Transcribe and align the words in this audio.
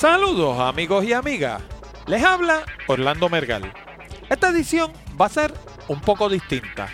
Saludos 0.00 0.58
amigos 0.58 1.04
y 1.04 1.12
amigas, 1.12 1.60
les 2.06 2.24
habla 2.24 2.62
Orlando 2.86 3.28
Mergal. 3.28 3.70
Esta 4.30 4.48
edición 4.48 4.90
va 5.20 5.26
a 5.26 5.28
ser 5.28 5.52
un 5.88 6.00
poco 6.00 6.30
distinta. 6.30 6.88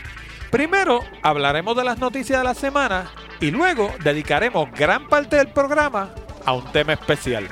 Primero 0.51 1.05
hablaremos 1.23 1.77
de 1.77 1.85
las 1.85 2.01
noticias 2.01 2.41
de 2.41 2.45
la 2.45 2.55
semana 2.55 3.09
y 3.39 3.53
luego 3.53 3.93
dedicaremos 4.03 4.69
gran 4.73 5.07
parte 5.07 5.37
del 5.37 5.47
programa 5.47 6.17
a 6.45 6.53
un 6.55 6.65
tema 6.73 6.95
especial. 6.95 7.47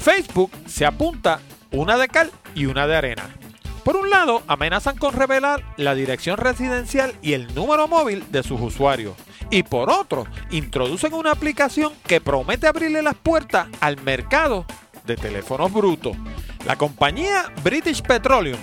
Facebook 0.00 0.50
se 0.66 0.84
apunta 0.84 1.38
una 1.70 1.96
de 1.96 2.08
cal 2.08 2.32
y 2.56 2.66
una 2.66 2.88
de 2.88 2.96
arena. 2.96 3.22
Por 3.86 3.94
un 3.96 4.10
lado, 4.10 4.42
amenazan 4.48 4.98
con 4.98 5.14
revelar 5.14 5.62
la 5.76 5.94
dirección 5.94 6.38
residencial 6.38 7.14
y 7.22 7.34
el 7.34 7.54
número 7.54 7.86
móvil 7.86 8.24
de 8.32 8.42
sus 8.42 8.60
usuarios. 8.60 9.14
Y 9.48 9.62
por 9.62 9.90
otro, 9.90 10.26
introducen 10.50 11.14
una 11.14 11.30
aplicación 11.30 11.92
que 12.04 12.20
promete 12.20 12.66
abrirle 12.66 13.00
las 13.00 13.14
puertas 13.14 13.68
al 13.78 14.02
mercado 14.02 14.66
de 15.04 15.14
teléfonos 15.14 15.72
brutos. 15.72 16.16
La 16.64 16.74
compañía 16.74 17.44
British 17.62 18.02
Petroleum, 18.02 18.58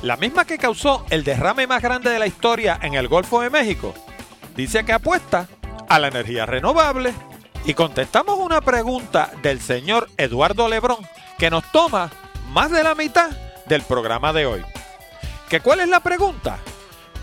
la 0.00 0.16
misma 0.16 0.46
que 0.46 0.56
causó 0.56 1.04
el 1.10 1.22
derrame 1.22 1.66
más 1.66 1.82
grande 1.82 2.08
de 2.08 2.18
la 2.18 2.26
historia 2.26 2.78
en 2.80 2.94
el 2.94 3.08
Golfo 3.08 3.42
de 3.42 3.50
México, 3.50 3.92
dice 4.56 4.86
que 4.86 4.94
apuesta 4.94 5.48
a 5.86 5.98
la 5.98 6.08
energía 6.08 6.46
renovable. 6.46 7.12
Y 7.66 7.74
contestamos 7.74 8.38
una 8.38 8.62
pregunta 8.62 9.32
del 9.42 9.60
señor 9.60 10.08
Eduardo 10.16 10.66
Lebrón 10.66 11.06
que 11.36 11.50
nos 11.50 11.70
toma 11.72 12.10
más 12.54 12.70
de 12.70 12.82
la 12.82 12.94
mitad 12.94 13.28
del 13.66 13.82
programa 13.82 14.32
de 14.32 14.46
hoy. 14.46 14.62
¿Que 15.48 15.60
cuál 15.60 15.80
es 15.80 15.88
la 15.88 16.00
pregunta? 16.00 16.58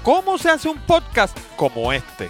¿Cómo 0.03 0.38
se 0.38 0.49
hace 0.49 0.70
un 0.70 0.80
podcast 0.80 1.38
como 1.55 1.91
este? 1.91 2.30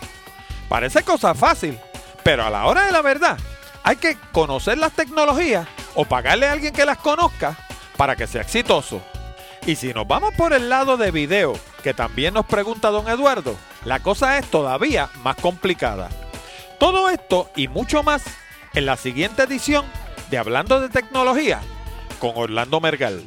Parece 0.67 1.04
cosa 1.04 1.36
fácil, 1.36 1.77
pero 2.23 2.45
a 2.45 2.50
la 2.50 2.66
hora 2.66 2.86
de 2.86 2.91
la 2.91 3.02
verdad 3.02 3.38
hay 3.84 3.95
que 3.95 4.17
conocer 4.31 4.77
las 4.77 4.94
tecnologías 4.94 5.67
o 5.95 6.05
pagarle 6.05 6.48
a 6.48 6.53
alguien 6.53 6.73
que 6.73 6.86
las 6.86 6.98
conozca 6.98 7.58
para 7.97 8.16
que 8.16 8.28
sea 8.28 8.42
exitoso. 8.42 9.02
Y 9.66 9.75
si 9.75 9.94
nos 9.94 10.08
vamos 10.08 10.34
por 10.36 10.53
el 10.53 10.69
lado 10.69 10.97
de 10.97 11.12
video, 11.12 11.53
que 11.84 11.94
también 11.94 12.34
nos 12.34 12.45
pregunta 12.45 12.89
don 12.89 13.08
Eduardo, 13.08 13.56
la 13.86 14.00
cosa 14.00 14.38
es 14.38 14.50
todavía 14.50 15.09
más 15.23 15.36
complicada. 15.36 16.09
Todo 16.80 17.09
esto 17.09 17.50
y 17.56 17.67
mucho 17.67 18.03
más 18.03 18.23
en 18.73 18.86
la 18.86 18.95
siguiente 18.95 19.44
edición 19.44 19.86
de 20.30 20.38
Hablando 20.38 20.80
de 20.80 20.89
Tecnología 20.89 21.59
con 22.19 22.31
Orlando 22.36 22.80
Mergal. 22.80 23.23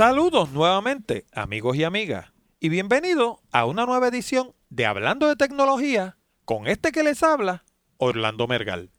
Saludos 0.00 0.50
nuevamente 0.52 1.26
amigos 1.30 1.76
y 1.76 1.84
amigas 1.84 2.32
y 2.58 2.70
bienvenido 2.70 3.42
a 3.52 3.66
una 3.66 3.84
nueva 3.84 4.08
edición 4.08 4.54
de 4.70 4.86
Hablando 4.86 5.28
de 5.28 5.36
Tecnología 5.36 6.16
con 6.46 6.66
este 6.68 6.90
que 6.90 7.02
les 7.02 7.22
habla, 7.22 7.66
Orlando 7.98 8.46
Mergal. 8.46 8.90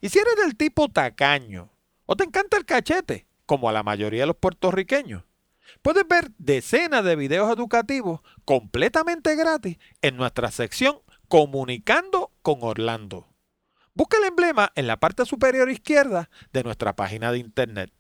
Y 0.01 0.09
si 0.09 0.19
eres 0.19 0.37
del 0.37 0.57
tipo 0.57 0.89
tacaño 0.89 1.71
o 2.07 2.17
te 2.17 2.25
encanta 2.25 2.57
el 2.57 2.65
cachete, 2.65 3.27
como 3.45 3.69
a 3.69 3.73
la 3.73 3.83
mayoría 3.83 4.23
de 4.23 4.29
los 4.29 4.37
puertorriqueños, 4.37 5.25
puedes 5.83 6.09
ver 6.09 6.31
decenas 6.39 7.05
de 7.05 7.15
videos 7.15 7.53
educativos 7.53 8.23
completamente 8.47 9.37
gratis 9.37 9.77
en 10.01 10.17
nuestra 10.17 10.51
sección 10.51 11.03
Comunicando 11.29 12.33
con 12.41 12.59
Orlando. 12.63 13.29
Busca 13.93 14.17
el 14.17 14.25
emblema 14.25 14.73
en 14.75 14.87
la 14.87 14.99
parte 14.99 15.27
superior 15.27 15.71
izquierda 15.71 16.31
de 16.53 16.63
nuestra 16.65 16.97
página 16.97 17.33
de 17.33 17.39
internet. 17.39 17.93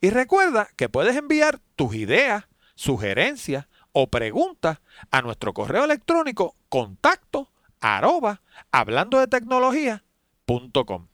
Y 0.00 0.08
recuerda 0.08 0.68
que 0.76 0.88
puedes 0.88 1.16
enviar 1.16 1.60
tus 1.76 1.94
ideas, 1.94 2.44
sugerencias 2.74 3.66
o 3.92 4.08
preguntas 4.08 4.78
a 5.10 5.20
nuestro 5.20 5.52
correo 5.52 5.84
electrónico 5.84 6.56
contacto 6.70 7.50
de 9.20 9.26
tecnología.com. 9.26 11.08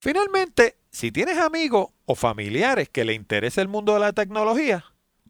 Finalmente, 0.00 0.76
si 0.90 1.12
tienes 1.12 1.38
amigos 1.38 1.88
o 2.04 2.16
familiares 2.16 2.88
que 2.88 3.04
le 3.04 3.14
interese 3.14 3.60
el 3.60 3.68
mundo 3.68 3.94
de 3.94 4.00
la 4.00 4.12
tecnología, 4.12 4.84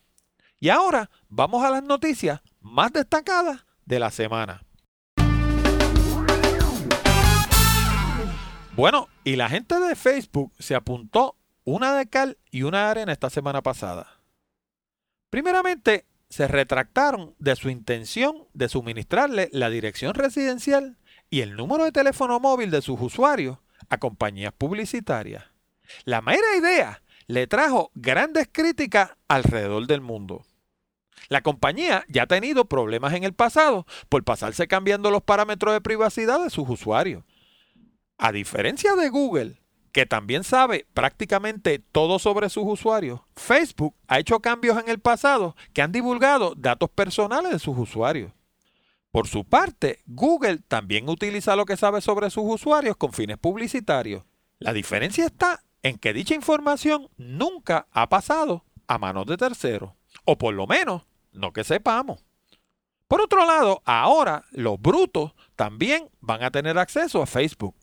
Y 0.59 0.69
ahora 0.69 1.09
vamos 1.27 1.61
a 1.63 1.71
las 1.71 1.83
noticias 1.83 2.39
más 2.61 2.93
destacadas 2.93 3.65
de 3.85 3.99
la 3.99 4.11
semana. 4.11 4.63
Bueno, 8.75 9.07
y 9.23 9.35
la 9.35 9.49
gente 9.49 9.79
de 9.79 9.95
Facebook 9.95 10.51
se 10.59 10.75
apuntó 10.75 11.35
una 11.63 11.95
de 11.95 12.07
cal 12.07 12.37
y 12.51 12.61
una 12.63 12.91
arena 12.91 13.11
esta 13.11 13.29
semana 13.29 13.61
pasada. 13.61 14.07
Primeramente, 15.29 16.07
se 16.33 16.47
retractaron 16.47 17.35
de 17.37 17.55
su 17.55 17.69
intención 17.69 18.47
de 18.55 18.67
suministrarle 18.67 19.49
la 19.51 19.69
dirección 19.69 20.15
residencial 20.15 20.97
y 21.29 21.41
el 21.41 21.55
número 21.55 21.83
de 21.83 21.91
teléfono 21.91 22.39
móvil 22.39 22.71
de 22.71 22.81
sus 22.81 22.99
usuarios 22.99 23.59
a 23.89 23.99
compañías 23.99 24.51
publicitarias. 24.51 25.43
La 26.05 26.23
mera 26.23 26.57
idea 26.57 27.03
le 27.27 27.45
trajo 27.45 27.91
grandes 27.93 28.49
críticas 28.51 29.11
alrededor 29.27 29.85
del 29.85 30.01
mundo. 30.01 30.43
La 31.29 31.43
compañía 31.43 32.03
ya 32.09 32.23
ha 32.23 32.27
tenido 32.27 32.65
problemas 32.65 33.13
en 33.13 33.25
el 33.25 33.33
pasado 33.33 33.85
por 34.09 34.23
pasarse 34.23 34.67
cambiando 34.67 35.11
los 35.11 35.21
parámetros 35.21 35.75
de 35.75 35.81
privacidad 35.81 36.43
de 36.43 36.49
sus 36.49 36.67
usuarios. 36.67 37.23
A 38.17 38.31
diferencia 38.31 38.95
de 38.95 39.09
Google, 39.09 39.61
que 39.93 40.05
también 40.07 40.43
sabe 40.43 40.87
prácticamente 40.93 41.79
todo 41.79 42.19
sobre 42.19 42.49
sus 42.49 42.63
usuarios, 42.65 43.21
Facebook 43.35 43.95
ha 44.07 44.19
hecho 44.19 44.39
cambios 44.39 44.77
en 44.79 44.89
el 44.89 44.99
pasado 44.99 45.55
que 45.71 45.83
han 45.83 45.91
divulgado 45.91 46.55
datos 46.57 46.89
personales 46.89 47.51
de 47.51 47.59
sus 47.59 47.77
usuarios. 47.77 48.33
Por 49.11 49.27
su 49.27 49.45
parte, 49.45 50.01
Google 50.07 50.57
también 50.67 51.07
utiliza 51.07 51.55
lo 51.55 51.65
que 51.65 51.77
sabe 51.77 52.01
sobre 52.01 52.31
sus 52.31 52.43
usuarios 52.45 52.97
con 52.97 53.13
fines 53.13 53.37
publicitarios. 53.37 54.23
La 54.57 54.73
diferencia 54.73 55.27
está 55.27 55.63
en 55.83 55.99
que 55.99 56.11
dicha 56.11 56.33
información 56.33 57.07
nunca 57.15 57.85
ha 57.91 58.09
pasado 58.09 58.65
a 58.87 58.97
manos 58.97 59.27
de 59.27 59.37
terceros, 59.37 59.91
o 60.25 60.39
por 60.39 60.55
lo 60.55 60.65
menos 60.65 61.03
no 61.31 61.53
que 61.53 61.63
sepamos. 61.63 62.23
Por 63.07 63.21
otro 63.21 63.45
lado, 63.45 63.83
ahora 63.85 64.45
los 64.49 64.81
brutos 64.81 65.33
también 65.55 66.09
van 66.19 66.41
a 66.41 66.49
tener 66.49 66.79
acceso 66.79 67.21
a 67.21 67.27
Facebook. 67.27 67.75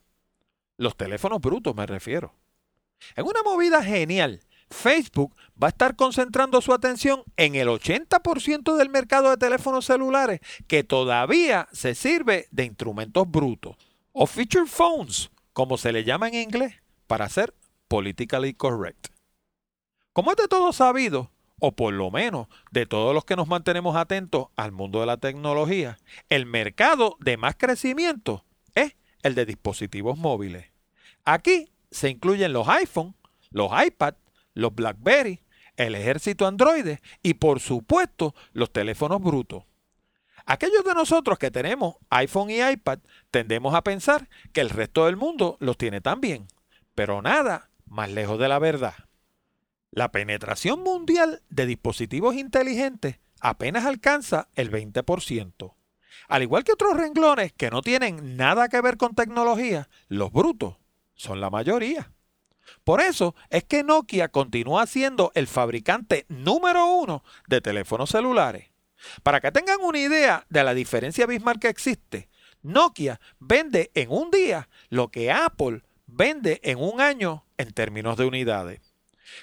Los 0.80 0.96
teléfonos 0.96 1.42
brutos 1.42 1.76
me 1.76 1.84
refiero. 1.84 2.32
En 3.14 3.26
una 3.26 3.42
movida 3.42 3.84
genial, 3.84 4.40
Facebook 4.70 5.36
va 5.62 5.66
a 5.66 5.68
estar 5.68 5.94
concentrando 5.94 6.62
su 6.62 6.72
atención 6.72 7.22
en 7.36 7.54
el 7.54 7.68
80% 7.68 8.78
del 8.78 8.88
mercado 8.88 9.28
de 9.28 9.36
teléfonos 9.36 9.84
celulares 9.84 10.40
que 10.68 10.82
todavía 10.82 11.68
se 11.70 11.94
sirve 11.94 12.48
de 12.50 12.64
instrumentos 12.64 13.30
brutos 13.30 13.76
o 14.12 14.26
feature 14.26 14.64
phones, 14.64 15.30
como 15.52 15.76
se 15.76 15.92
le 15.92 16.02
llama 16.02 16.28
en 16.28 16.36
inglés, 16.36 16.76
para 17.06 17.28
ser 17.28 17.52
politically 17.86 18.54
correct. 18.54 19.08
Como 20.14 20.30
es 20.30 20.38
de 20.38 20.48
todo 20.48 20.72
sabido, 20.72 21.30
o 21.58 21.72
por 21.72 21.92
lo 21.92 22.10
menos 22.10 22.46
de 22.70 22.86
todos 22.86 23.14
los 23.14 23.26
que 23.26 23.36
nos 23.36 23.48
mantenemos 23.48 23.96
atentos 23.96 24.46
al 24.56 24.72
mundo 24.72 25.00
de 25.00 25.06
la 25.06 25.18
tecnología, 25.18 25.98
el 26.30 26.46
mercado 26.46 27.18
de 27.20 27.36
más 27.36 27.54
crecimiento 27.56 28.46
el 29.22 29.34
de 29.34 29.46
dispositivos 29.46 30.18
móviles. 30.18 30.66
Aquí 31.24 31.70
se 31.90 32.08
incluyen 32.08 32.52
los 32.52 32.68
iPhone, 32.68 33.14
los 33.50 33.70
iPad, 33.84 34.14
los 34.54 34.74
BlackBerry, 34.74 35.40
el 35.76 35.94
ejército 35.94 36.46
Android 36.46 36.98
y 37.22 37.34
por 37.34 37.60
supuesto 37.60 38.34
los 38.52 38.72
teléfonos 38.72 39.20
brutos. 39.20 39.64
Aquellos 40.46 40.84
de 40.84 40.94
nosotros 40.94 41.38
que 41.38 41.50
tenemos 41.50 41.96
iPhone 42.10 42.50
y 42.50 42.60
iPad 42.60 42.98
tendemos 43.30 43.74
a 43.74 43.82
pensar 43.82 44.28
que 44.52 44.60
el 44.60 44.70
resto 44.70 45.06
del 45.06 45.16
mundo 45.16 45.56
los 45.60 45.76
tiene 45.76 46.00
también, 46.00 46.48
pero 46.94 47.22
nada 47.22 47.70
más 47.86 48.10
lejos 48.10 48.38
de 48.38 48.48
la 48.48 48.58
verdad. 48.58 48.94
La 49.90 50.12
penetración 50.12 50.82
mundial 50.82 51.42
de 51.50 51.66
dispositivos 51.66 52.36
inteligentes 52.36 53.18
apenas 53.40 53.86
alcanza 53.86 54.48
el 54.54 54.70
20%. 54.70 55.74
Al 56.30 56.42
igual 56.44 56.62
que 56.62 56.72
otros 56.72 56.96
renglones 56.96 57.52
que 57.52 57.70
no 57.70 57.82
tienen 57.82 58.36
nada 58.36 58.68
que 58.68 58.80
ver 58.80 58.96
con 58.96 59.16
tecnología, 59.16 59.88
los 60.06 60.30
brutos 60.30 60.76
son 61.14 61.40
la 61.40 61.50
mayoría. 61.50 62.12
Por 62.84 63.00
eso 63.00 63.34
es 63.50 63.64
que 63.64 63.82
Nokia 63.82 64.28
continúa 64.28 64.86
siendo 64.86 65.32
el 65.34 65.48
fabricante 65.48 66.26
número 66.28 66.86
uno 66.86 67.24
de 67.48 67.60
teléfonos 67.60 68.10
celulares. 68.10 68.70
Para 69.24 69.40
que 69.40 69.50
tengan 69.50 69.80
una 69.82 69.98
idea 69.98 70.46
de 70.48 70.62
la 70.62 70.72
diferencia 70.72 71.24
abismal 71.24 71.58
que 71.58 71.68
existe, 71.68 72.28
Nokia 72.62 73.20
vende 73.40 73.90
en 73.94 74.10
un 74.10 74.30
día 74.30 74.68
lo 74.88 75.08
que 75.08 75.32
Apple 75.32 75.82
vende 76.06 76.60
en 76.62 76.78
un 76.78 77.00
año 77.00 77.44
en 77.56 77.72
términos 77.72 78.16
de 78.16 78.26
unidades. 78.26 78.80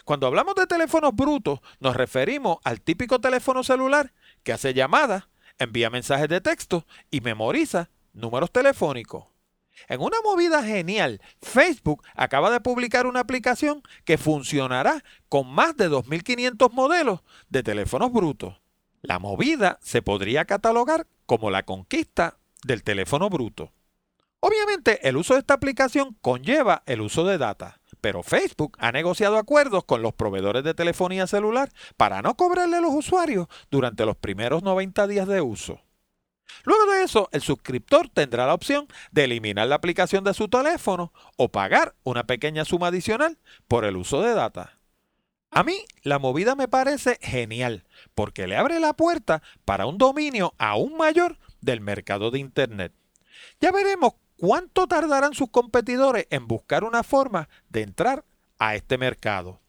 Cuando 0.06 0.26
hablamos 0.26 0.56
de 0.56 0.68
teléfonos 0.68 1.14
brutos, 1.14 1.60
nos 1.82 1.98
referimos 1.98 2.60
al 2.64 2.80
típico 2.80 3.20
teléfono 3.20 3.64
celular 3.64 4.14
que 4.44 4.54
hace 4.54 4.74
llamadas, 4.74 5.28
envía 5.60 5.90
mensajes 5.90 6.30
de 6.30 6.42
texto 6.42 6.86
y 7.12 7.22
memoriza 7.22 7.90
números 8.14 8.52
telefónicos. 8.52 9.26
En 9.88 10.02
una 10.02 10.18
movida 10.24 10.64
genial, 10.64 11.22
Facebook 11.42 12.04
acaba 12.16 12.50
de 12.50 12.60
publicar 12.60 13.06
una 13.06 13.20
aplicación 13.20 13.84
que 14.06 14.18
funcionará 14.18 15.04
con 15.30 15.48
más 15.48 15.78
de 15.78 15.90
2.500 15.90 16.72
modelos 16.72 17.22
de 17.50 17.64
teléfonos 17.64 18.12
brutos. 18.12 18.60
La 19.02 19.20
movida 19.20 19.78
se 19.82 20.02
podría 20.02 20.46
catalogar 20.46 21.08
como 21.26 21.52
la 21.52 21.64
conquista 21.64 22.38
del 22.64 22.84
teléfono 22.84 23.30
bruto. 23.30 23.72
Obviamente 24.40 25.08
el 25.08 25.18
uso 25.18 25.34
de 25.34 25.42
esta 25.42 25.54
aplicación 25.54 26.18
conlleva 26.22 26.84
el 26.86 27.02
uso 27.02 27.26
de 27.26 27.38
data, 27.38 27.80
pero 28.08 28.24
Facebook 28.24 28.78
ha 28.80 28.94
negociado 28.94 29.38
acuerdos 29.38 29.84
con 29.84 30.02
los 30.02 30.14
proveedores 30.14 30.64
de 30.64 30.74
telefonía 30.74 31.28
celular 31.28 31.70
para 31.98 32.22
no 32.22 32.38
cobrarle 32.38 32.78
a 32.78 32.80
los 32.80 32.94
usuarios 32.94 33.48
durante 33.70 34.06
los 34.06 34.16
primeros 34.16 34.64
90 34.64 35.08
días 35.08 35.28
de 35.28 35.42
uso. 35.42 35.82
Luego 36.64 36.90
de 36.94 37.04
eso, 37.04 37.28
el 37.34 37.42
suscriptor 37.42 38.08
tendrá 38.08 38.48
la 38.48 38.54
opción 38.54 38.88
de 39.12 39.26
eliminar 39.26 39.68
la 39.68 39.76
aplicación 39.76 40.24
de 40.24 40.34
su 40.34 40.48
teléfono 40.48 41.12
o 41.36 41.50
pagar 41.50 41.96
una 42.04 42.24
pequeña 42.24 42.64
suma 42.64 42.88
adicional 42.88 43.40
por 43.68 43.84
el 43.84 43.98
uso 43.98 44.22
de 44.22 44.34
data. 44.34 44.80
A 45.52 45.66
mí 45.66 45.84
la 46.02 46.18
movida 46.18 46.56
me 46.56 46.70
parece 46.70 47.20
genial 47.22 47.84
porque 48.16 48.48
le 48.48 48.56
abre 48.56 48.80
la 48.80 48.94
puerta 48.94 49.44
para 49.66 49.86
un 49.86 49.98
dominio 49.98 50.54
aún 50.60 50.96
mayor 50.96 51.40
del 51.60 51.82
mercado 51.82 52.32
de 52.32 52.40
Internet. 52.40 52.94
Ya 53.60 53.74
veremos 53.74 54.14
cuánto 54.38 54.88
tardarán 54.88 55.34
sus 55.34 55.50
competidores 55.50 56.28
en 56.30 56.48
buscar 56.48 56.84
una 56.84 57.04
forma 57.04 57.50
de 57.70 57.82
entrar 57.82 58.24
a 58.60 58.76
este 58.76 58.98
mercado. 58.98 59.60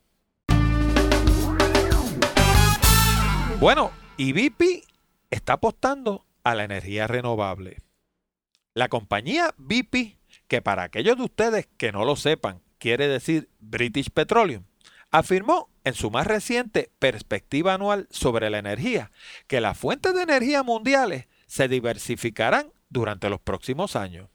Bueno, 3.61 3.91
y 4.17 4.33
BP 4.33 4.85
está 5.31 5.55
apostando 5.55 6.25
a 6.45 6.55
la 6.55 6.65
energía 6.65 7.07
renovable. 7.07 7.79
La 8.75 8.89
compañía 8.89 9.53
BP, 9.57 10.17
que 10.47 10.63
para 10.63 10.85
aquellos 10.85 11.17
de 11.17 11.25
ustedes 11.25 11.69
que 11.77 11.91
no 11.91 12.05
lo 12.05 12.15
sepan, 12.15 12.63
quiere 12.79 13.09
decir 13.09 13.51
British 13.59 14.11
Petroleum, 14.11 14.65
afirmó 15.11 15.69
en 15.83 15.95
su 15.95 16.11
más 16.11 16.27
reciente 16.27 16.93
perspectiva 16.99 17.75
anual 17.75 18.07
sobre 18.11 18.51
la 18.51 18.59
energía 18.59 19.11
que 19.47 19.61
las 19.61 19.77
fuentes 19.77 20.15
de 20.15 20.23
energía 20.23 20.63
mundiales 20.63 21.27
se 21.47 21.67
diversificarán 21.67 22.73
durante 22.91 23.29
los 23.29 23.41
próximos 23.41 23.97
años. 23.97 24.29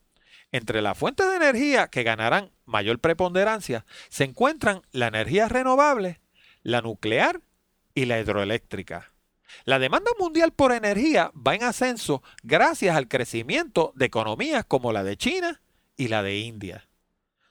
Entre 0.53 0.83
las 0.83 0.95
fuentes 0.95 1.27
de 1.27 1.35
energía 1.35 1.88
que 1.88 2.03
ganarán 2.03 2.51
mayor 2.65 3.00
preponderancia 3.00 3.85
se 4.09 4.23
encuentran 4.23 4.83
la 4.91 5.07
energía 5.07 5.50
renovable, 5.50 6.21
la 6.61 6.81
nuclear 6.81 7.41
y 7.95 8.05
la 8.05 8.19
hidroeléctrica. 8.19 9.11
La 9.65 9.79
demanda 9.79 10.11
mundial 10.19 10.53
por 10.53 10.71
energía 10.71 11.31
va 11.35 11.55
en 11.55 11.63
ascenso 11.63 12.21
gracias 12.44 12.95
al 12.95 13.07
crecimiento 13.07 13.94
de 13.95 14.05
economías 14.05 14.63
como 14.63 14.94
la 14.94 15.03
de 15.03 15.17
China 15.17 15.63
y 15.97 16.09
la 16.09 16.21
de 16.21 16.38
India. 16.38 16.88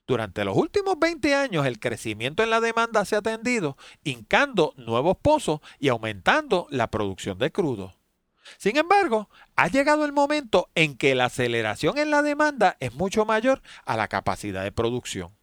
Durante 0.06 0.44
los 0.44 0.56
últimos 0.56 0.96
20 0.96 1.34
años 1.34 1.66
el 1.66 1.80
crecimiento 1.80 2.44
en 2.44 2.50
la 2.50 2.60
demanda 2.60 3.04
se 3.04 3.16
ha 3.16 3.22
tendido, 3.22 3.76
hincando 4.04 4.74
nuevos 4.76 5.16
pozos 5.20 5.58
y 5.80 5.88
aumentando 5.88 6.68
la 6.70 6.88
producción 6.88 7.36
de 7.38 7.50
crudo. 7.50 7.96
Sin 8.58 8.76
embargo, 8.76 9.28
ha 9.56 9.68
llegado 9.68 10.04
el 10.04 10.12
momento 10.12 10.70
en 10.74 10.96
que 10.96 11.14
la 11.14 11.26
aceleración 11.26 11.98
en 11.98 12.10
la 12.10 12.22
demanda 12.22 12.76
es 12.80 12.94
mucho 12.94 13.24
mayor 13.24 13.62
a 13.84 13.96
la 13.96 14.08
capacidad 14.08 14.62
de 14.62 14.72
producción. 14.72 15.36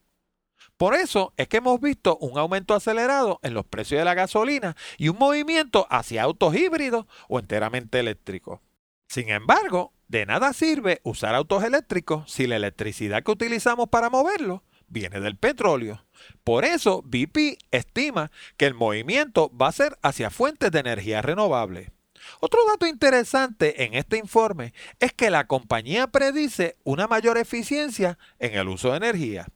Por 0.77 0.95
eso 0.95 1.33
es 1.35 1.49
que 1.49 1.57
hemos 1.57 1.81
visto 1.81 2.17
un 2.21 2.37
aumento 2.37 2.73
acelerado 2.73 3.39
en 3.43 3.53
los 3.53 3.65
precios 3.65 3.99
de 3.99 4.05
la 4.05 4.13
gasolina 4.13 4.77
y 4.97 5.09
un 5.09 5.17
movimiento 5.17 5.87
hacia 5.89 6.23
autos 6.23 6.55
híbridos 6.55 7.05
o 7.27 7.39
enteramente 7.39 7.99
eléctricos. 7.99 8.61
Sin 9.07 9.29
embargo, 9.29 9.93
de 10.07 10.25
nada 10.25 10.53
sirve 10.53 11.01
usar 11.03 11.35
autos 11.35 11.63
eléctricos 11.63 12.31
si 12.31 12.47
la 12.47 12.55
electricidad 12.55 13.23
que 13.23 13.31
utilizamos 13.31 13.89
para 13.89 14.09
moverlos 14.09 14.61
viene 14.87 15.19
del 15.19 15.35
petróleo. 15.35 16.05
Por 16.43 16.65
eso, 16.65 17.01
BP 17.03 17.57
estima 17.71 18.31
que 18.57 18.65
el 18.65 18.73
movimiento 18.73 19.51
va 19.55 19.67
a 19.67 19.73
ser 19.73 19.97
hacia 20.01 20.29
fuentes 20.29 20.71
de 20.71 20.79
energía 20.79 21.21
renovable. 21.21 21.91
Otro 22.39 22.59
dato 22.67 22.85
interesante 22.87 23.83
en 23.83 23.93
este 23.93 24.17
informe 24.17 24.73
es 24.99 25.13
que 25.13 25.29
la 25.29 25.47
compañía 25.47 26.07
predice 26.07 26.77
una 26.83 27.07
mayor 27.07 27.37
eficiencia 27.37 28.17
en 28.39 28.55
el 28.55 28.67
uso 28.67 28.91
de 28.91 28.97
energía. 28.97 29.47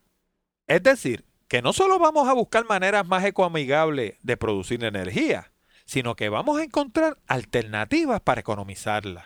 Es 0.67 0.83
decir, 0.83 1.25
que 1.47 1.61
no 1.61 1.73
solo 1.73 1.99
vamos 1.99 2.27
a 2.27 2.33
buscar 2.33 2.65
maneras 2.65 3.05
más 3.05 3.23
ecoamigables 3.25 4.15
de 4.23 4.37
producir 4.37 4.83
energía, 4.83 5.51
sino 5.85 6.15
que 6.15 6.29
vamos 6.29 6.59
a 6.59 6.63
encontrar 6.63 7.19
alternativas 7.27 8.21
para 8.21 8.41
economizarla. 8.41 9.23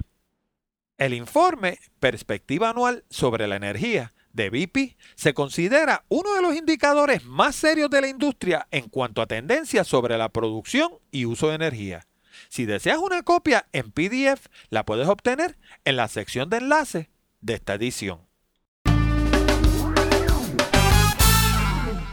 El 0.97 1.13
informe 1.13 1.79
Perspectiva 1.99 2.71
Anual 2.71 3.05
sobre 3.09 3.47
la 3.47 3.55
Energía 3.55 4.13
de 4.33 4.49
BP 4.49 4.97
se 5.15 5.33
considera 5.33 6.05
uno 6.09 6.33
de 6.33 6.41
los 6.41 6.55
indicadores 6.55 7.23
más 7.23 7.55
serios 7.55 7.89
de 7.89 8.01
la 8.01 8.07
industria 8.07 8.67
en 8.71 8.89
cuanto 8.89 9.21
a 9.21 9.27
tendencias 9.27 9.87
sobre 9.87 10.17
la 10.17 10.29
producción 10.29 10.91
y 11.11 11.25
uso 11.25 11.49
de 11.49 11.55
energía. 11.55 12.07
Si 12.49 12.65
deseas 12.65 12.97
una 12.97 13.23
copia 13.23 13.67
en 13.73 13.91
PDF, 13.91 14.47
la 14.69 14.85
puedes 14.85 15.07
obtener 15.07 15.57
en 15.85 15.95
la 15.95 16.07
sección 16.07 16.49
de 16.49 16.57
enlace 16.57 17.09
de 17.41 17.53
esta 17.55 17.75
edición. 17.75 18.21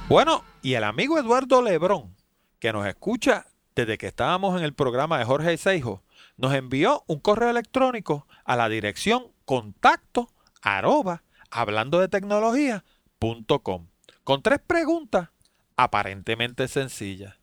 Bueno, 0.09 0.45
y 0.63 0.75
el 0.75 0.85
amigo 0.85 1.19
Eduardo 1.19 1.63
Lebrón, 1.63 2.15
que 2.59 2.73
nos 2.73 2.87
escucha 2.87 3.47
desde 3.75 3.99
que 3.99 4.07
estábamos 4.07 4.59
en 4.59 4.65
el 4.65 4.75
programa 4.75 5.19
de 5.19 5.25
Jorge 5.25 5.57
Seijo, 5.57 6.03
nos 6.37 6.55
envió 6.55 7.05
un 7.07 7.21
correo 7.21 7.51
electrónico 7.51 8.27
a 8.45 8.57
la 8.57 8.69
dirección 8.69 9.33
contacto 9.45 10.29
arroba 10.63 11.23
hablando 11.51 12.01
de 12.01 12.09
tecnología.com 12.09 13.87
con 14.25 14.43
tres 14.43 14.61
preguntas 14.67 15.31
aparentemente 15.77 16.69
sencillas. 16.69 17.37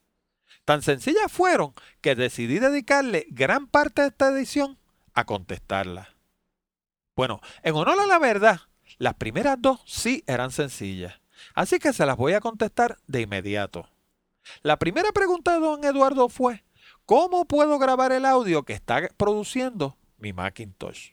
Tan 0.71 0.81
sencillas 0.81 1.29
fueron 1.29 1.73
que 1.99 2.15
decidí 2.15 2.57
dedicarle 2.57 3.27
gran 3.29 3.67
parte 3.67 4.03
de 4.03 4.07
esta 4.07 4.29
edición 4.29 4.77
a 5.13 5.25
contestarlas. 5.25 6.07
Bueno, 7.13 7.41
en 7.61 7.75
honor 7.75 7.99
a 7.99 8.07
la 8.07 8.19
verdad, 8.19 8.61
las 8.97 9.15
primeras 9.15 9.57
dos 9.59 9.81
sí 9.85 10.23
eran 10.27 10.49
sencillas, 10.49 11.19
así 11.55 11.77
que 11.77 11.91
se 11.91 12.05
las 12.05 12.15
voy 12.15 12.35
a 12.35 12.39
contestar 12.39 12.97
de 13.05 13.19
inmediato. 13.19 13.89
La 14.61 14.79
primera 14.79 15.11
pregunta 15.11 15.55
de 15.55 15.59
don 15.59 15.83
Eduardo 15.83 16.29
fue, 16.29 16.63
¿cómo 17.05 17.43
puedo 17.43 17.77
grabar 17.77 18.13
el 18.13 18.23
audio 18.23 18.63
que 18.63 18.71
está 18.71 19.09
produciendo 19.17 19.97
mi 20.19 20.31
Macintosh? 20.31 21.09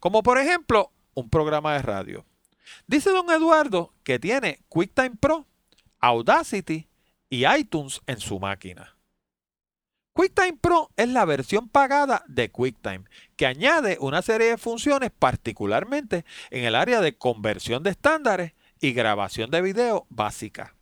Como 0.00 0.22
por 0.22 0.36
ejemplo, 0.36 0.92
un 1.14 1.30
programa 1.30 1.72
de 1.72 1.80
radio. 1.80 2.26
Dice 2.86 3.08
don 3.08 3.30
Eduardo 3.30 3.94
que 4.04 4.18
tiene 4.18 4.60
QuickTime 4.68 5.16
Pro, 5.18 5.46
Audacity 5.98 6.90
y 7.32 7.46
iTunes 7.46 8.02
en 8.06 8.20
su 8.20 8.38
máquina. 8.38 8.94
QuickTime 10.14 10.58
Pro 10.60 10.90
es 10.98 11.08
la 11.08 11.24
versión 11.24 11.66
pagada 11.66 12.22
de 12.28 12.50
QuickTime, 12.50 13.04
que 13.36 13.46
añade 13.46 13.96
una 14.00 14.20
serie 14.20 14.48
de 14.48 14.58
funciones 14.58 15.10
particularmente 15.18 16.26
en 16.50 16.64
el 16.64 16.74
área 16.74 17.00
de 17.00 17.16
conversión 17.16 17.82
de 17.82 17.88
estándares 17.88 18.52
y 18.82 18.92
grabación 18.92 19.50
de 19.50 19.62
video 19.62 20.06
básica. 20.10 20.76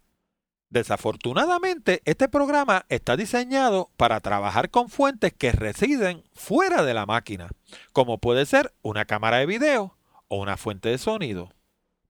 Desafortunadamente, 0.71 2.03
este 2.05 2.29
programa 2.29 2.85
está 2.89 3.17
diseñado 3.17 3.89
para 3.97 4.19
trabajar 4.19 4.71
con 4.71 4.89
fuentes 4.89 5.33
que 5.33 5.53
residen 5.53 6.25
fuera 6.35 6.83
de 6.83 6.95
la 6.95 7.07
máquina, 7.07 7.51
como 7.93 8.19
puede 8.19 8.45
ser 8.45 8.75
una 8.83 9.05
cámara 9.05 9.37
de 9.37 9.47
video 9.47 9.97
o 10.27 10.41
una 10.41 10.57
fuente 10.57 10.89
de 10.89 10.99
sonido. 10.99 11.53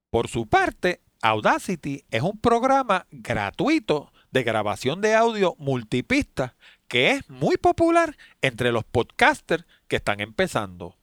Por 0.08 0.28
su 0.28 0.46
parte, 0.46 1.02
Audacity 1.20 2.06
es 2.10 2.22
un 2.22 2.38
programa 2.38 3.06
gratuito 3.10 4.10
de 4.30 4.42
grabación 4.42 5.00
de 5.00 5.14
audio 5.14 5.54
multipista 5.58 6.54
que 6.88 7.12
es 7.12 7.30
muy 7.30 7.56
popular 7.56 8.16
entre 8.42 8.72
los 8.72 8.84
podcasters 8.84 9.64
que 9.86 9.96
están 9.96 10.20
empezando. 10.20 10.96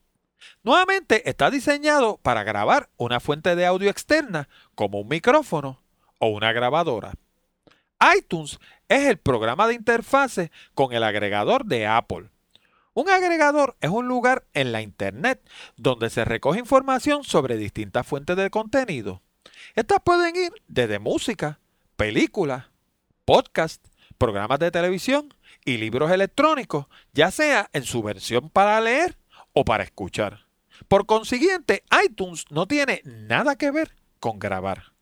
Nuevamente 0.63 1.29
está 1.29 1.50
diseñado 1.50 2.17
para 2.17 2.43
grabar 2.43 2.89
una 2.98 3.19
fuente 3.19 3.55
de 3.55 3.65
audio 3.65 3.89
externa 3.89 4.50
como 4.75 5.00
un 5.00 5.07
micrófono 5.07 5.81
o 6.19 6.27
una 6.27 6.51
grabadora. 6.51 7.13
iTunes 8.17 8.60
es 8.89 9.05
el 9.05 9.17
programa 9.17 9.67
de 9.67 9.75
interfase 9.75 10.51
con 10.74 10.93
el 10.93 11.03
agregador 11.03 11.65
de 11.65 11.88
Apple. 11.88 12.29
Un 12.93 13.10
agregador 13.10 13.77
es 13.79 13.89
un 13.89 14.07
lugar 14.07 14.46
en 14.53 14.72
la 14.72 14.81
Internet 14.81 15.41
donde 15.77 16.10
se 16.10 16.25
recoge 16.25 16.60
información 16.60 17.24
sobre 17.24 17.55
distintas 17.55 18.05
fuentes 18.05 18.36
de 18.36 18.50
contenido. 18.50 19.22
Estas 19.75 20.00
pueden 20.03 20.36
ir 20.36 20.51
desde 20.67 21.00
música, 21.00 21.60
películas, 21.96 22.65
podcasts, 23.27 23.91
programas 24.17 24.57
de 24.60 24.72
televisión 24.72 25.34
y 25.65 25.75
libros 25.75 26.10
electrónicos, 26.12 26.86
ya 27.12 27.29
sea 27.29 27.69
en 27.74 27.84
su 27.84 28.01
versión 28.01 28.50
para 28.50 28.79
leer 28.79 29.17
o 29.51 29.65
para 29.65 29.84
escuchar. 29.84 30.46
Por 30.88 31.05
consiguiente, 31.05 31.84
iTunes 32.05 32.46
no 32.50 32.69
tiene 32.69 33.01
nada 33.03 33.57
que 33.57 33.69
ver 33.69 33.93
con 34.22 34.39
grabar. 34.39 34.93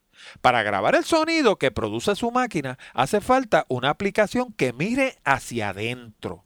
Para 0.41 0.63
grabar 0.63 0.95
el 0.95 1.05
sonido 1.05 1.57
que 1.57 1.69
produce 1.69 2.15
su 2.15 2.31
máquina 2.31 2.79
hace 2.95 3.21
falta 3.21 3.67
una 3.69 3.91
aplicación 3.91 4.51
que 4.53 4.73
mire 4.73 5.19
hacia 5.23 5.69
adentro. 5.69 6.45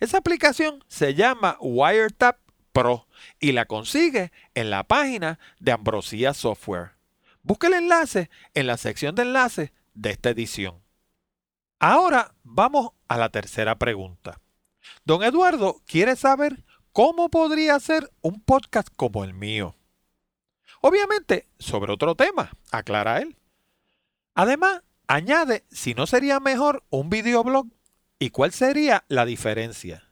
Esa 0.00 0.16
aplicación 0.18 0.82
se 0.88 1.14
llama 1.14 1.58
Wiretap 1.60 2.38
Pro 2.72 3.06
y 3.38 3.52
la 3.52 3.66
consigue 3.66 4.32
en 4.54 4.70
la 4.70 4.84
página 4.84 5.38
de 5.60 5.72
Ambrosia 5.72 6.32
Software. 6.32 6.92
Busque 7.42 7.66
el 7.66 7.74
enlace 7.74 8.30
en 8.54 8.66
la 8.66 8.78
sección 8.78 9.14
de 9.14 9.22
enlaces 9.22 9.72
de 9.92 10.10
esta 10.10 10.30
edición. 10.30 10.87
Ahora 11.80 12.34
vamos 12.42 12.90
a 13.06 13.16
la 13.16 13.28
tercera 13.28 13.78
pregunta. 13.78 14.40
Don 15.04 15.22
Eduardo 15.22 15.80
quiere 15.86 16.16
saber 16.16 16.64
cómo 16.90 17.28
podría 17.28 17.78
ser 17.78 18.10
un 18.20 18.40
podcast 18.40 18.88
como 18.96 19.22
el 19.22 19.32
mío. 19.32 19.76
Obviamente 20.80 21.48
sobre 21.60 21.92
otro 21.92 22.16
tema, 22.16 22.50
aclara 22.72 23.20
él. 23.20 23.36
Además, 24.34 24.82
añade 25.06 25.64
si 25.70 25.94
no 25.94 26.08
sería 26.08 26.40
mejor 26.40 26.82
un 26.90 27.10
videoblog 27.10 27.68
y 28.18 28.30
cuál 28.30 28.50
sería 28.50 29.04
la 29.06 29.24
diferencia. 29.24 30.10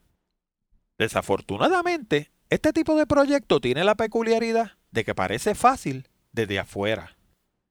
Desafortunadamente, 0.98 2.30
este 2.48 2.72
tipo 2.72 2.94
de 2.94 3.06
proyecto 3.06 3.60
tiene 3.60 3.82
la 3.82 3.96
peculiaridad 3.96 4.72
de 4.92 5.04
que 5.04 5.16
parece 5.16 5.56
fácil 5.56 6.08
desde 6.30 6.60
afuera. 6.60 7.16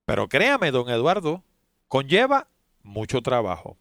Pero 0.05 0.27
créame, 0.27 0.71
don 0.71 0.89
Eduardo, 0.89 1.45
conlleva 1.87 2.49
mucho 2.83 3.21
trabajo. 3.21 3.77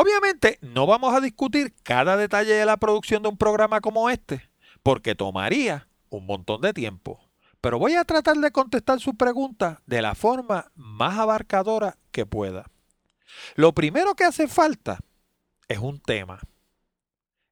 Obviamente 0.00 0.58
no 0.62 0.86
vamos 0.86 1.14
a 1.14 1.20
discutir 1.20 1.74
cada 1.82 2.16
detalle 2.16 2.54
de 2.54 2.64
la 2.64 2.78
producción 2.78 3.22
de 3.22 3.28
un 3.28 3.36
programa 3.36 3.82
como 3.82 4.08
este, 4.08 4.48
porque 4.82 5.14
tomaría 5.14 5.88
un 6.08 6.24
montón 6.24 6.62
de 6.62 6.72
tiempo. 6.72 7.20
Pero 7.60 7.78
voy 7.78 7.96
a 7.96 8.04
tratar 8.06 8.38
de 8.38 8.50
contestar 8.50 8.98
su 8.98 9.14
pregunta 9.14 9.82
de 9.84 10.00
la 10.00 10.14
forma 10.14 10.72
más 10.74 11.18
abarcadora 11.18 11.98
que 12.12 12.24
pueda. 12.24 12.70
Lo 13.56 13.74
primero 13.74 14.14
que 14.14 14.24
hace 14.24 14.48
falta 14.48 15.00
es 15.68 15.76
un 15.80 16.00
tema. 16.00 16.40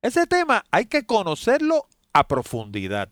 Ese 0.01 0.27
tema 0.27 0.65
hay 0.71 0.87
que 0.87 1.05
conocerlo 1.05 1.87
a 2.15 2.29
profundidad. 2.29 3.11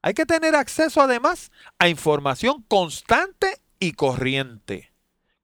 Hay 0.00 0.14
que 0.14 0.24
tener 0.24 0.56
acceso 0.56 1.02
además 1.02 1.52
a 1.78 1.88
información 1.88 2.64
constante 2.66 3.58
y 3.78 3.92
corriente. 3.92 4.93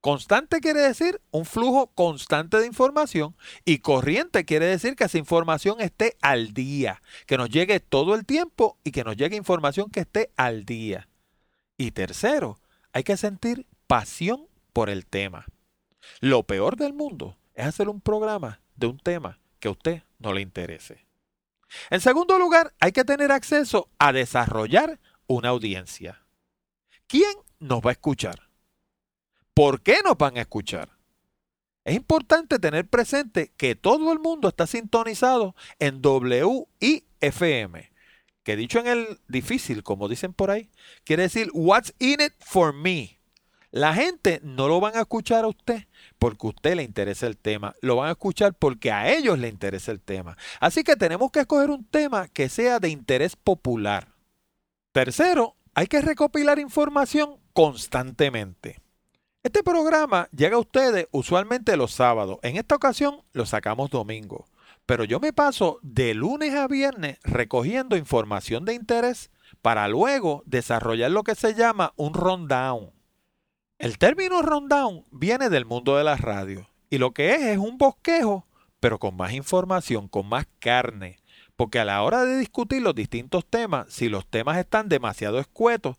Constante 0.01 0.61
quiere 0.61 0.81
decir 0.81 1.21
un 1.29 1.45
flujo 1.45 1.91
constante 1.93 2.57
de 2.57 2.65
información 2.65 3.35
y 3.65 3.79
corriente 3.79 4.45
quiere 4.45 4.65
decir 4.65 4.95
que 4.95 5.03
esa 5.03 5.19
información 5.19 5.79
esté 5.79 6.17
al 6.21 6.55
día, 6.55 7.03
que 7.27 7.37
nos 7.37 7.51
llegue 7.51 7.79
todo 7.79 8.15
el 8.15 8.25
tiempo 8.25 8.79
y 8.83 8.91
que 8.91 9.03
nos 9.03 9.15
llegue 9.15 9.35
información 9.37 9.91
que 9.91 9.99
esté 9.99 10.31
al 10.37 10.65
día. 10.65 11.07
Y 11.77 11.91
tercero, 11.91 12.59
hay 12.93 13.03
que 13.03 13.15
sentir 13.15 13.67
pasión 13.85 14.47
por 14.73 14.89
el 14.89 15.05
tema. 15.05 15.45
Lo 16.19 16.43
peor 16.43 16.77
del 16.77 16.93
mundo 16.93 17.37
es 17.53 17.67
hacer 17.67 17.87
un 17.87 18.01
programa 18.01 18.59
de 18.75 18.87
un 18.87 18.97
tema 18.97 19.39
que 19.59 19.67
a 19.67 19.71
usted 19.71 20.01
no 20.17 20.33
le 20.33 20.41
interese. 20.41 21.05
En 21.91 22.01
segundo 22.01 22.39
lugar, 22.39 22.73
hay 22.79 22.91
que 22.91 23.05
tener 23.05 23.31
acceso 23.31 23.87
a 23.99 24.11
desarrollar 24.11 24.99
una 25.27 25.49
audiencia. 25.49 26.25
¿Quién 27.05 27.33
nos 27.59 27.81
va 27.81 27.91
a 27.91 27.93
escuchar? 27.93 28.50
¿Por 29.53 29.81
qué 29.81 29.97
nos 30.03 30.17
van 30.17 30.37
a 30.37 30.41
escuchar? 30.41 30.89
Es 31.83 31.95
importante 31.95 32.59
tener 32.59 32.87
presente 32.87 33.51
que 33.57 33.75
todo 33.75 34.13
el 34.13 34.19
mundo 34.19 34.47
está 34.47 34.67
sintonizado 34.67 35.55
en 35.79 36.01
WIFM, 36.03 37.91
que 38.43 38.55
dicho 38.55 38.79
en 38.79 38.87
el 38.87 39.19
difícil, 39.27 39.83
como 39.83 40.07
dicen 40.07 40.33
por 40.33 40.51
ahí, 40.51 40.69
quiere 41.03 41.23
decir 41.23 41.49
What's 41.53 41.93
in 41.99 42.21
it 42.21 42.33
for 42.39 42.73
me. 42.73 43.19
La 43.71 43.93
gente 43.93 44.41
no 44.43 44.67
lo 44.67 44.79
van 44.79 44.95
a 44.95 45.01
escuchar 45.01 45.45
a 45.45 45.47
usted 45.47 45.87
porque 46.19 46.45
a 46.45 46.49
usted 46.49 46.75
le 46.75 46.83
interesa 46.83 47.25
el 47.25 47.37
tema, 47.37 47.73
lo 47.81 47.95
van 47.95 48.09
a 48.09 48.11
escuchar 48.11 48.53
porque 48.53 48.91
a 48.91 49.11
ellos 49.11 49.39
le 49.39 49.47
interesa 49.47 49.91
el 49.91 50.01
tema. 50.01 50.37
Así 50.59 50.83
que 50.83 50.95
tenemos 50.97 51.31
que 51.31 51.39
escoger 51.39 51.69
un 51.69 51.85
tema 51.85 52.27
que 52.27 52.49
sea 52.49 52.79
de 52.79 52.89
interés 52.89 53.35
popular. 53.35 54.09
Tercero, 54.91 55.55
hay 55.73 55.87
que 55.87 56.01
recopilar 56.01 56.59
información 56.59 57.37
constantemente. 57.53 58.80
Este 59.43 59.63
programa 59.63 60.29
llega 60.35 60.55
a 60.55 60.59
ustedes 60.59 61.07
usualmente 61.09 61.75
los 61.75 61.93
sábados. 61.93 62.37
En 62.43 62.57
esta 62.57 62.75
ocasión 62.75 63.23
lo 63.33 63.47
sacamos 63.47 63.89
domingo. 63.89 64.45
Pero 64.85 65.03
yo 65.03 65.19
me 65.19 65.33
paso 65.33 65.79
de 65.81 66.13
lunes 66.13 66.53
a 66.53 66.67
viernes 66.67 67.17
recogiendo 67.23 67.97
información 67.97 68.65
de 68.65 68.75
interés 68.75 69.31
para 69.63 69.87
luego 69.87 70.43
desarrollar 70.45 71.09
lo 71.09 71.23
que 71.23 71.33
se 71.33 71.55
llama 71.55 71.91
un 71.95 72.13
rundown. 72.13 72.91
El 73.79 73.97
término 73.97 74.43
rundown 74.43 75.05
viene 75.09 75.49
del 75.49 75.65
mundo 75.65 75.97
de 75.97 76.03
la 76.03 76.17
radio 76.17 76.69
y 76.91 76.99
lo 76.99 77.11
que 77.11 77.33
es 77.33 77.41
es 77.41 77.57
un 77.57 77.79
bosquejo, 77.79 78.45
pero 78.79 78.99
con 78.99 79.15
más 79.17 79.33
información, 79.33 80.07
con 80.07 80.29
más 80.29 80.45
carne, 80.59 81.17
porque 81.61 81.77
a 81.77 81.85
la 81.85 82.01
hora 82.01 82.25
de 82.25 82.39
discutir 82.39 82.81
los 82.81 82.95
distintos 82.95 83.45
temas, 83.45 83.85
si 83.93 84.09
los 84.09 84.25
temas 84.25 84.57
están 84.57 84.89
demasiado 84.89 85.37
escuetos, 85.37 85.95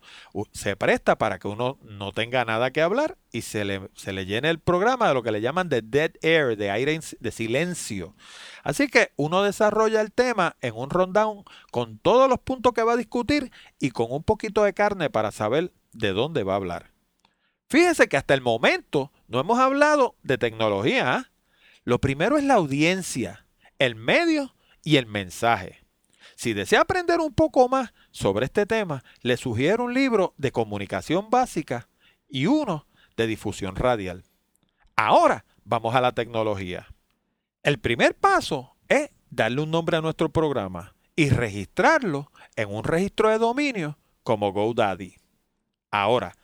se 0.51 0.75
presta 0.75 1.17
para 1.17 1.39
que 1.39 1.47
uno 1.47 1.77
no 1.83 2.11
tenga 2.11 2.43
nada 2.43 2.71
que 2.71 2.81
hablar 2.81 3.17
y 3.31 3.43
se 3.43 3.63
le, 3.63 3.89
se 3.95 4.11
le 4.11 4.25
llene 4.25 4.49
el 4.49 4.59
programa 4.59 5.07
de 5.07 5.13
lo 5.13 5.23
que 5.23 5.31
le 5.31 5.39
llaman 5.39 5.69
de 5.69 5.81
dead 5.81 6.11
air, 6.21 6.57
de 6.57 6.69
aire 6.69 6.99
de 7.17 7.31
silencio. 7.31 8.13
Así 8.61 8.89
que 8.89 9.13
uno 9.15 9.41
desarrolla 9.41 10.01
el 10.01 10.11
tema 10.11 10.57
en 10.59 10.75
un 10.75 10.89
rundown 10.89 11.45
con 11.71 11.97
todos 11.97 12.29
los 12.29 12.39
puntos 12.39 12.73
que 12.73 12.83
va 12.83 12.91
a 12.91 12.97
discutir 12.97 13.49
y 13.79 13.91
con 13.91 14.07
un 14.09 14.23
poquito 14.23 14.65
de 14.65 14.73
carne 14.73 15.09
para 15.09 15.31
saber 15.31 15.71
de 15.93 16.11
dónde 16.11 16.43
va 16.43 16.51
a 16.51 16.57
hablar. 16.57 16.91
Fíjese 17.69 18.09
que 18.09 18.17
hasta 18.17 18.33
el 18.33 18.41
momento 18.41 19.13
no 19.29 19.39
hemos 19.39 19.59
hablado 19.59 20.17
de 20.23 20.37
tecnología. 20.37 21.15
¿ah? 21.15 21.31
Lo 21.85 21.99
primero 21.99 22.37
es 22.37 22.43
la 22.43 22.55
audiencia, 22.55 23.45
el 23.79 23.95
medio 23.95 24.53
y 24.83 24.97
el 24.97 25.07
mensaje. 25.07 25.83
Si 26.35 26.53
desea 26.53 26.81
aprender 26.81 27.19
un 27.19 27.33
poco 27.33 27.69
más 27.69 27.93
sobre 28.11 28.45
este 28.45 28.65
tema, 28.65 29.03
le 29.21 29.37
sugiero 29.37 29.85
un 29.85 29.93
libro 29.93 30.33
de 30.37 30.51
comunicación 30.51 31.29
básica 31.29 31.87
y 32.27 32.47
uno 32.47 32.87
de 33.15 33.27
difusión 33.27 33.75
radial. 33.75 34.23
Ahora 34.95 35.45
vamos 35.63 35.95
a 35.95 36.01
la 36.01 36.11
tecnología. 36.11 36.87
El 37.61 37.79
primer 37.79 38.15
paso 38.15 38.75
es 38.87 39.09
darle 39.29 39.61
un 39.61 39.71
nombre 39.71 39.97
a 39.97 40.01
nuestro 40.01 40.29
programa 40.29 40.95
y 41.15 41.29
registrarlo 41.29 42.31
en 42.55 42.69
un 42.69 42.83
registro 42.83 43.29
de 43.29 43.37
dominio 43.37 43.97
como 44.23 44.51
GoDaddy. 44.51 45.15
Ahora, 45.91 46.35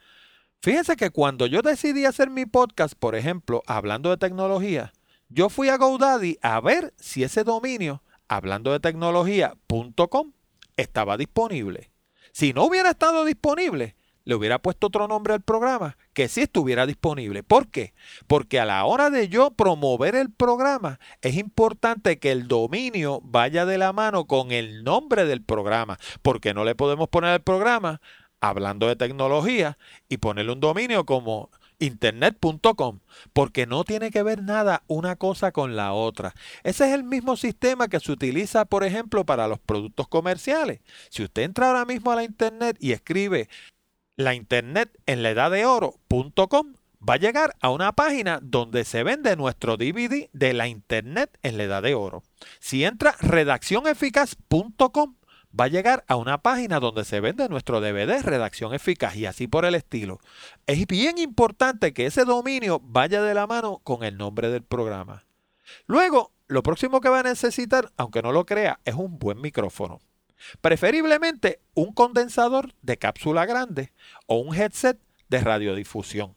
fíjense 0.62 0.96
que 0.96 1.10
cuando 1.10 1.46
yo 1.48 1.62
decidí 1.62 2.06
hacer 2.06 2.30
mi 2.30 2.46
podcast, 2.46 2.94
por 2.94 3.16
ejemplo, 3.16 3.64
hablando 3.66 4.10
de 4.12 4.18
tecnología, 4.18 4.94
yo 5.30 5.50
fui 5.50 5.70
a 5.70 5.78
GoDaddy 5.78 6.38
a 6.42 6.60
ver 6.60 6.94
si 6.98 7.24
ese 7.24 7.44
dominio 7.44 8.04
hablando 8.30 8.72
de 8.72 8.80
tecnología.com 8.80 10.32
estaba 10.78 11.18
disponible. 11.18 11.92
Si 12.32 12.54
no 12.54 12.64
hubiera 12.66 12.92
estado 12.92 13.26
disponible, 13.26 13.96
le 14.24 14.36
hubiera 14.36 14.60
puesto 14.60 14.88
otro 14.88 15.08
nombre 15.08 15.34
al 15.34 15.42
programa 15.42 15.98
que 16.14 16.28
sí 16.28 16.42
estuviera 16.42 16.86
disponible. 16.86 17.42
¿Por 17.44 17.70
qué? 17.70 17.94
Porque 18.28 18.60
a 18.60 18.66
la 18.66 18.86
hora 18.86 19.10
de 19.10 19.28
yo 19.28 19.52
promover 19.52 20.16
el 20.16 20.32
programa 20.32 21.00
es 21.22 21.36
importante 21.36 22.20
que 22.20 22.32
el 22.32 22.48
dominio 22.48 23.22
vaya 23.24 23.66
de 23.66 23.78
la 23.78 23.92
mano 23.92 24.26
con 24.26 24.52
el 24.52 24.84
nombre 24.84 25.26
del 25.26 25.44
programa, 25.44 25.98
porque 26.22 26.54
no 26.54 26.64
le 26.64 26.76
podemos 26.76 27.10
poner 27.10 27.32
al 27.32 27.42
programa 27.42 28.02
hablando 28.40 28.88
de 28.88 28.96
tecnología 28.96 29.78
y 30.08 30.18
ponerle 30.18 30.54
un 30.54 30.60
dominio 30.60 31.06
como 31.06 31.50
internet.com, 31.80 33.00
porque 33.34 33.66
no 33.66 33.84
tiene 33.84 34.12
que 34.12 34.24
ver 34.24 34.44
nada 34.44 34.84
una 34.88 35.16
cosa 35.16 35.52
con 35.52 35.76
la 35.76 35.94
otra. 35.94 36.34
Ese 36.64 36.88
es 36.88 36.94
el 36.94 37.04
mismo 37.04 37.38
sistema 37.38 37.88
que 37.88 38.00
se 38.00 38.12
utiliza, 38.12 38.66
por 38.66 38.84
ejemplo, 38.84 39.26
para 39.26 39.48
los 39.48 39.60
productos 39.60 40.08
comerciales. 40.08 40.82
Si 41.10 41.24
usted 41.24 41.44
entra 41.44 41.68
ahora 41.68 41.86
mismo 41.86 42.12
a 42.12 42.16
la 42.16 42.24
internet 42.24 42.78
y 42.80 42.92
escribe 42.92 43.50
la 44.16 44.36
internet 44.36 44.92
en 45.06 45.24
la 45.24 45.32
edad 45.32 45.52
de 45.52 45.66
oro.com, 45.66 46.74
va 47.08 47.14
a 47.16 47.18
llegar 47.18 47.56
a 47.62 47.70
una 47.70 47.94
página 47.94 48.40
donde 48.42 48.84
se 48.84 49.04
vende 49.04 49.36
nuestro 49.36 49.78
DVD 49.78 50.30
de 50.34 50.54
la 50.54 50.68
Internet 50.68 51.38
en 51.44 51.58
la 51.58 51.64
Edad 51.64 51.84
de 51.84 51.96
Oro. 51.96 52.24
Si 52.60 52.84
entra 52.84 53.16
redaccioneficaz.com, 53.20 55.16
va 55.58 55.66
a 55.66 55.70
llegar 55.70 56.04
a 56.08 56.16
una 56.16 56.42
página 56.42 56.80
donde 56.80 57.06
se 57.06 57.20
vende 57.20 57.50
nuestro 57.50 57.82
DVD 57.82 58.22
Redacción 58.22 58.74
Eficaz 58.74 59.16
y 59.16 59.26
así 59.26 59.48
por 59.48 59.66
el 59.66 59.76
estilo. 59.76 60.20
Es 60.68 60.86
bien 60.88 61.18
importante 61.18 61.94
que 61.94 62.06
ese 62.06 62.26
dominio 62.26 62.80
vaya 62.84 63.22
de 63.22 63.34
la 63.34 63.48
mano 63.48 63.80
con 63.84 64.04
el 64.04 64.18
nombre 64.18 64.50
del 64.50 64.64
programa. 64.64 65.26
Luego, 65.86 66.32
lo 66.48 66.64
próximo 66.64 67.02
que 67.02 67.10
va 67.10 67.20
a 67.20 67.24
necesitar, 67.24 67.92
aunque 67.98 68.22
no 68.22 68.32
lo 68.32 68.46
crea, 68.46 68.80
es 68.86 68.96
un 68.96 69.20
buen 69.20 69.40
micrófono. 69.42 70.00
Preferiblemente 70.62 71.60
un 71.74 71.94
condensador 71.94 72.74
de 72.82 72.98
cápsula 72.98 73.46
grande 73.46 73.92
o 74.26 74.38
un 74.38 74.56
headset 74.56 75.00
de 75.28 75.42
radiodifusión. 75.42 76.36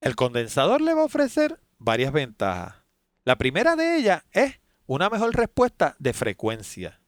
El 0.00 0.14
condensador 0.14 0.80
le 0.80 0.94
va 0.94 1.02
a 1.02 1.06
ofrecer 1.06 1.60
varias 1.78 2.12
ventajas. 2.12 2.76
La 3.24 3.36
primera 3.36 3.76
de 3.76 3.96
ellas 3.96 4.24
es 4.32 4.60
una 4.86 5.10
mejor 5.10 5.34
respuesta 5.34 5.96
de 5.98 6.12
frecuencia. 6.12 7.00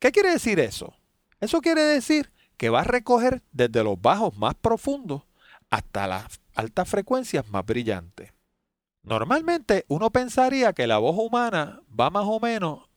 ¿Qué 0.00 0.12
quiere 0.12 0.32
decir 0.32 0.58
eso? 0.58 0.94
Eso 1.40 1.60
quiere 1.60 1.82
decir 1.82 2.32
que 2.56 2.70
va 2.70 2.80
a 2.80 2.84
recoger 2.84 3.42
desde 3.52 3.84
los 3.84 4.00
bajos 4.00 4.34
más 4.34 4.54
profundos 4.54 5.24
hasta 5.68 6.06
las 6.06 6.40
altas 6.54 6.88
frecuencias 6.88 7.46
más 7.48 7.66
brillantes. 7.66 8.32
Normalmente 9.02 9.84
uno 9.88 10.10
pensaría 10.10 10.72
que 10.72 10.86
la 10.86 10.96
voz 10.96 11.16
humana 11.18 11.82
va 11.88 12.08
más 12.08 12.24
o 12.26 12.40
menos 12.40 12.88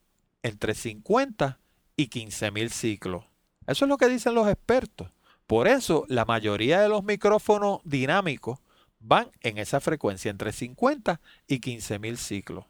entre 0.43 0.75
50 0.75 1.59
y 1.97 2.07
15 2.07 2.51
mil 2.51 2.71
ciclos. 2.71 3.25
Eso 3.67 3.83
es 3.83 3.89
lo 3.89 3.97
que 3.97 4.07
dicen 4.07 4.33
los 4.33 4.47
expertos. 4.47 5.09
Por 5.45 5.67
eso 5.67 6.05
la 6.07 6.23
mayoría 6.23 6.79
de 6.79 6.87
los 6.87 7.03
micrófonos 7.03 7.81
dinámicos 7.83 8.59
van 8.99 9.29
en 9.41 9.57
esa 9.57 9.81
frecuencia 9.81 10.31
entre 10.31 10.53
50 10.53 11.19
y 11.47 11.59
15 11.59 11.99
mil 11.99 12.17
ciclos. 12.17 12.65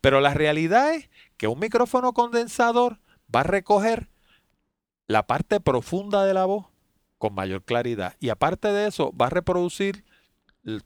Pero 0.00 0.22
la 0.22 0.32
realidad 0.32 0.94
es 0.94 1.10
que 1.36 1.48
un 1.48 1.58
micrófono 1.58 2.14
condensador 2.14 2.98
va 3.34 3.40
a 3.40 3.44
recoger 3.44 4.08
la 5.06 5.26
parte 5.26 5.60
profunda 5.60 6.24
de 6.24 6.34
la 6.34 6.44
voz 6.44 6.66
con 7.18 7.34
mayor 7.34 7.64
claridad. 7.64 8.14
Y 8.20 8.28
aparte 8.28 8.68
de 8.68 8.86
eso, 8.86 9.12
va 9.16 9.26
a 9.26 9.30
reproducir 9.30 10.04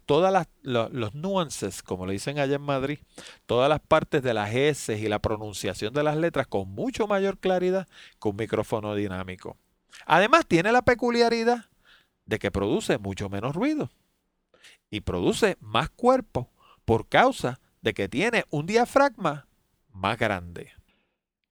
todas 0.07 0.49
los 0.63 1.15
nuances, 1.15 1.83
como 1.83 2.07
le 2.07 2.15
dicen 2.15 2.39
allá 2.39 2.57
en 2.57 2.63
Madrid, 2.63 2.99
todas 3.47 3.69
las 3.69 3.81
partes 3.81 4.23
de 4.23 4.35
las 4.35 4.53
S 4.53 4.99
y 4.99 5.09
la 5.09 5.21
pronunciación 5.21 5.95
de 5.95 6.03
las 6.03 6.17
letras 6.17 6.49
con 6.49 6.69
mucho 6.69 7.07
mayor 7.07 7.39
claridad 7.39 7.87
un 8.25 8.37
micrófono 8.37 8.95
dinámico. 8.95 9.57
Además, 10.07 10.47
tiene 10.47 10.73
la 10.73 10.83
peculiaridad 10.83 11.67
de 12.27 12.39
que 12.39 12.51
produce 12.51 12.99
mucho 12.99 13.29
menos 13.29 13.55
ruido 13.55 13.91
y 14.91 15.01
produce 15.01 15.57
más 15.61 15.91
cuerpo 15.91 16.51
por 16.85 17.09
causa 17.09 17.61
de 17.81 17.95
que 17.95 18.09
tiene 18.09 18.45
un 18.51 18.67
diafragma 18.67 19.47
más 19.93 20.19
grande. 20.19 20.73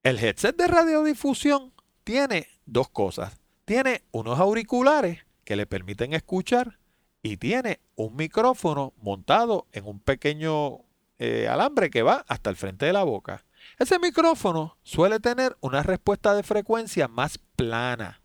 El 0.04 0.24
headset 0.24 0.56
de 0.56 0.68
radiodifusión 0.68 1.74
tiene 2.04 2.48
dos 2.66 2.90
cosas. 2.90 3.38
Tiene 3.66 4.04
unos 4.12 4.40
auriculares 4.40 5.26
que 5.44 5.56
le 5.56 5.66
permiten 5.66 6.14
escuchar 6.14 6.80
y 7.22 7.38
tiene 7.38 7.82
un 7.96 8.16
micrófono 8.16 8.94
montado 8.98 9.68
en 9.74 9.86
un 9.86 10.00
pequeño 10.00 10.80
eh, 11.20 11.48
alambre 11.50 11.90
que 11.90 12.04
va 12.04 12.24
hasta 12.28 12.50
el 12.50 12.56
frente 12.56 12.86
de 12.86 12.94
la 12.94 13.04
boca. 13.04 13.44
Ese 13.80 14.00
micrófono 14.00 14.78
suele 14.84 15.20
tener 15.20 15.58
una 15.60 15.84
respuesta 15.84 16.36
de 16.36 16.44
frecuencia 16.44 17.08
más 17.08 17.38
plana. 17.56 18.22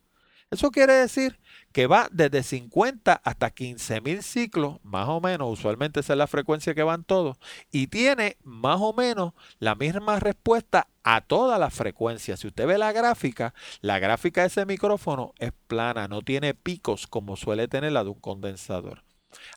Eso 0.51 0.71
quiere 0.71 0.93
decir 0.93 1.41
que 1.73 1.87
va 1.87 2.09
desde 2.13 2.43
50 2.43 3.15
hasta 3.25 3.51
15 3.51 4.03
mil 4.03 4.23
ciclos, 4.23 4.79
más 4.83 5.09
o 5.09 5.21
menos, 5.21 5.51
usualmente 5.51 6.01
esa 6.01 6.13
es 6.13 6.19
la 6.19 6.27
frecuencia 6.27 6.75
que 6.75 6.83
van 6.83 7.05
todos, 7.05 7.39
y 7.71 7.87
tiene 7.87 8.37
más 8.43 8.79
o 8.81 8.93
menos 8.93 9.33
la 9.59 9.75
misma 9.75 10.21
respuesta 10.21 10.89
a 11.05 11.21
todas 11.21 11.59
las 11.59 11.75
frecuencias. 11.75 12.41
Si 12.41 12.47
usted 12.47 12.67
ve 12.67 12.79
la 12.79 12.93
gráfica, 12.93 13.55
la 13.81 13.99
gráfica 13.99 14.43
de 14.43 14.49
ese 14.49 14.67
micrófono 14.67 15.33
es 15.39 15.53
plana, 15.67 16.09
no 16.09 16.23
tiene 16.23 16.55
picos 16.55 17.07
como 17.07 17.37
suele 17.37 17.69
tener 17.69 17.93
la 17.93 18.05
de 18.05 18.11
un 18.11 18.21
condensador. 18.21 19.03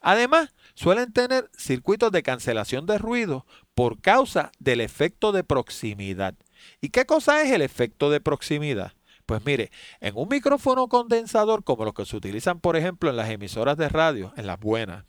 Además, 0.02 0.54
suelen 0.74 1.12
tener 1.12 1.50
circuitos 1.58 2.12
de 2.12 2.24
cancelación 2.24 2.86
de 2.86 2.98
ruido 2.98 3.46
por 3.74 4.00
causa 4.00 4.52
del 4.60 4.82
efecto 4.82 5.32
de 5.32 5.44
proximidad. 5.44 6.36
¿Y 6.82 6.90
qué 6.90 7.06
cosa 7.06 7.42
es 7.44 7.52
el 7.52 7.62
efecto 7.62 8.10
de 8.10 8.22
proximidad? 8.22 8.94
Pues 9.26 9.44
mire, 9.44 9.72
en 10.02 10.16
un 10.16 10.30
micrófono 10.30 10.88
condensador 10.88 11.64
como 11.64 11.84
los 11.84 11.94
que 11.94 12.06
se 12.06 12.16
utilizan, 12.16 12.60
por 12.60 12.78
ejemplo, 12.78 13.10
en 13.10 13.18
las 13.18 13.30
emisoras 13.30 13.76
de 13.76 13.90
radio, 13.90 14.34
en 14.38 14.46
las 14.46 14.60
buenas, 14.60 15.04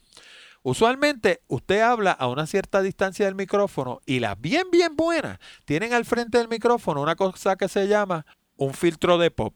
usualmente 0.68 1.42
usted 1.46 1.80
habla 1.80 2.12
a 2.12 2.28
una 2.28 2.46
cierta 2.46 2.82
distancia 2.82 3.26
del 3.26 3.34
micrófono 3.34 4.00
y 4.04 4.20
las 4.20 4.40
bien, 4.40 4.70
bien 4.70 4.96
buenas 4.96 5.38
tienen 5.64 5.92
al 5.92 6.04
frente 6.04 6.38
del 6.38 6.48
micrófono 6.48 7.00
una 7.00 7.14
cosa 7.14 7.56
que 7.56 7.68
se 7.68 7.86
llama 7.86 8.26
un 8.56 8.74
filtro 8.74 9.18
de 9.18 9.30
pop. 9.30 9.54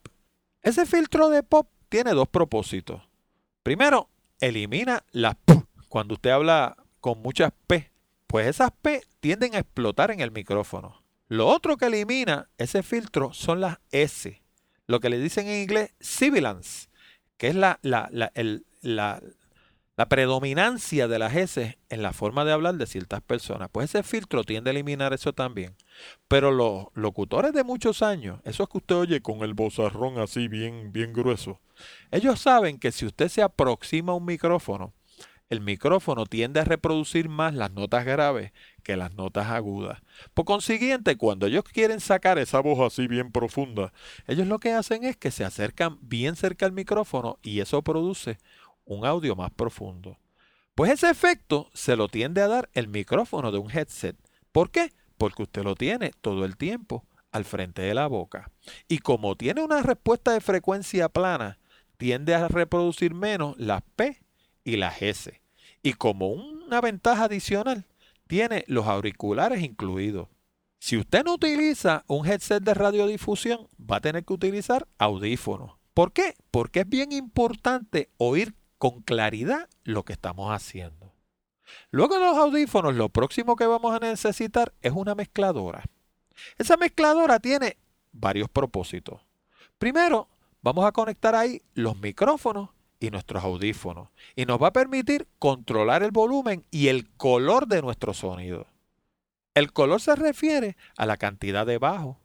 Ese 0.63 0.87
filtro 0.87 1.29
de 1.31 1.43
pop 1.43 1.69
tiene 1.89 2.13
dos 2.13 2.29
propósitos. 2.29 3.03
Primero, 3.63 4.09
elimina 4.41 5.05
las 5.11 5.35
P. 5.37 5.65
Cuando 5.89 6.15
usted 6.15 6.31
habla 6.31 6.77
con 7.01 7.21
muchas 7.21 7.53
P, 7.67 7.91
pues 8.27 8.47
esas 8.47 8.71
P 8.83 9.03
tienden 9.21 9.55
a 9.55 9.59
explotar 9.59 10.11
en 10.11 10.21
el 10.21 10.31
micrófono. 10.31 11.03
Lo 11.29 11.49
otro 11.49 11.77
que 11.77 11.87
elimina 11.87 12.49
ese 12.59 12.83
filtro 12.83 13.33
son 13.33 13.61
las 13.61 13.79
S 13.91 14.41
lo 14.91 14.99
que 14.99 15.09
le 15.09 15.21
dicen 15.21 15.47
en 15.47 15.63
inglés 15.63 15.95
sibilance, 16.01 16.89
que 17.37 17.47
es 17.47 17.55
la, 17.55 17.79
la, 17.83 18.11
la, 18.13 19.23
predominancia 20.07 21.09
de 21.09 21.19
las 21.19 21.35
S 21.35 21.79
en 21.89 22.03
la 22.03 22.13
forma 22.13 22.45
de 22.45 22.53
hablar 22.53 22.77
de 22.77 22.87
ciertas 22.87 23.21
personas. 23.21 23.69
Pues 23.71 23.91
ese 23.91 24.03
filtro 24.03 24.45
tiende 24.45 24.71
a 24.71 24.73
eliminar 24.73 25.13
eso 25.13 25.33
también. 25.33 25.77
Pero 26.29 26.51
los 26.51 26.87
locutores 26.95 27.53
de 27.53 27.65
muchos 27.65 28.03
años, 28.03 28.41
esos 28.45 28.69
que 28.69 28.79
usted 28.79 28.95
oye 28.95 29.21
con 29.21 29.43
el 29.43 29.55
bozarrón 29.55 30.19
así 30.19 30.49
bien, 30.49 30.93
bien 30.93 31.13
grueso, 31.13 31.61
ellos 32.11 32.41
saben 32.41 32.79
que 32.79 32.93
si 32.93 33.07
usted 33.07 33.29
se 33.29 33.43
aproxima 33.43 34.13
a 34.13 34.17
un 34.17 34.25
micrófono, 34.25 34.95
el 35.51 35.61
micrófono 35.61 36.27
tiende 36.27 36.61
a 36.61 36.65
reproducir 36.65 37.29
más 37.29 37.55
las 37.55 37.73
notas 37.73 38.05
graves 38.05 38.53
que 38.85 38.97
las 38.97 39.15
notas 39.15 39.49
agudas. 39.49 40.01
Por 40.33 40.45
consiguiente, 40.45 41.17
cuando 41.17 41.47
ellos 41.47 41.65
quieren 41.65 41.99
sacar 41.99 42.39
esa 42.39 42.61
voz 42.61 42.79
así 42.81 43.09
bien 43.09 43.33
profunda, 43.33 43.93
ellos 44.29 44.47
lo 44.47 44.61
que 44.61 44.73
hacen 44.73 45.03
es 45.03 45.17
que 45.17 45.33
se 45.33 45.45
acercan 45.45 45.99
bien 46.03 46.37
cerca 46.37 46.67
al 46.67 46.73
micrófono 46.73 47.39
y 47.43 47.59
eso 47.59 47.83
produce 47.83 48.39
un 48.91 49.07
audio 49.07 49.37
más 49.37 49.51
profundo. 49.53 50.19
Pues 50.75 50.91
ese 50.91 51.09
efecto 51.09 51.71
se 51.75 51.95
lo 51.95 52.09
tiende 52.09 52.43
a 52.43 52.49
dar 52.49 52.69
el 52.75 52.89
micrófono 52.89 53.53
de 53.53 53.59
un 53.59 53.71
headset. 53.71 54.17
¿Por 54.51 54.71
qué? 54.71 54.93
Porque 55.17 55.45
usted 55.45 55.63
lo 55.63 55.77
tiene 55.77 56.13
todo 56.21 56.45
el 56.45 56.57
tiempo 56.57 57.05
al 57.31 57.45
frente 57.45 57.83
de 57.83 57.95
la 57.95 58.09
boca. 58.09 58.51
Y 58.89 58.99
como 58.99 59.37
tiene 59.37 59.63
una 59.63 59.83
respuesta 59.83 60.33
de 60.33 60.41
frecuencia 60.41 61.09
plana, 61.09 61.59
tiende 61.99 62.35
a 62.35 62.49
reproducir 62.49 63.15
menos 63.15 63.57
las 63.59 63.83
P 63.95 64.21
y 64.65 64.77
las 64.77 65.01
S. 65.03 65.41
Y 65.83 65.93
como 65.93 66.29
una 66.29 66.81
ventaja 66.81 67.25
adicional, 67.25 67.87
tiene 68.27 68.65
los 68.67 68.87
auriculares 68.87 69.63
incluidos. 69.63 70.29
Si 70.81 70.97
usted 70.97 71.25
no 71.25 71.35
utiliza 71.35 72.05
un 72.09 72.27
headset 72.27 72.63
de 72.63 72.75
radiodifusión, 72.75 73.69
va 73.79 73.97
a 73.97 74.01
tener 74.01 74.25
que 74.25 74.33
utilizar 74.33 74.89
audífonos. 74.99 75.73
¿Por 75.95 76.13
qué? 76.13 76.35
Porque 76.51 76.81
es 76.81 76.89
bien 76.89 77.13
importante 77.13 78.09
oír 78.17 78.55
con 78.81 79.03
claridad 79.03 79.69
lo 79.85 80.05
que 80.05 80.15
estamos 80.15 80.51
haciendo. 80.51 81.13
Luego 81.91 82.15
de 82.15 82.25
los 82.25 82.39
audífonos, 82.39 82.95
lo 82.95 83.11
próximo 83.11 83.55
que 83.55 83.67
vamos 83.67 83.95
a 83.95 83.99
necesitar 83.99 84.73
es 84.81 84.93
una 84.93 85.15
mezcladora. 85.15 85.85
Esa 86.57 86.79
mezcladora 86.79 87.39
tiene 87.41 87.77
varios 88.11 88.49
propósitos. 88.49 89.21
Primero, 89.77 90.31
vamos 90.63 90.87
a 90.87 90.93
conectar 90.93 91.35
ahí 91.35 91.61
los 91.75 92.01
micrófonos 92.01 92.71
y 92.99 93.11
nuestros 93.11 93.45
audífonos 93.45 94.09
y 94.35 94.47
nos 94.47 94.61
va 94.61 94.69
a 94.69 94.73
permitir 94.73 95.29
controlar 95.39 96.03
el 96.03 96.11
volumen 96.11 96.65
y 96.71 96.89
el 96.89 97.11
color 97.19 97.67
de 97.67 97.83
nuestro 97.83 98.15
sonido. 98.15 98.67
El 99.55 99.75
color 99.75 100.01
se 100.01 100.17
refiere 100.17 100.79
a 100.97 101.05
la 101.05 101.19
cantidad 101.19 101.67
de 101.67 101.77
bajo, 101.77 102.19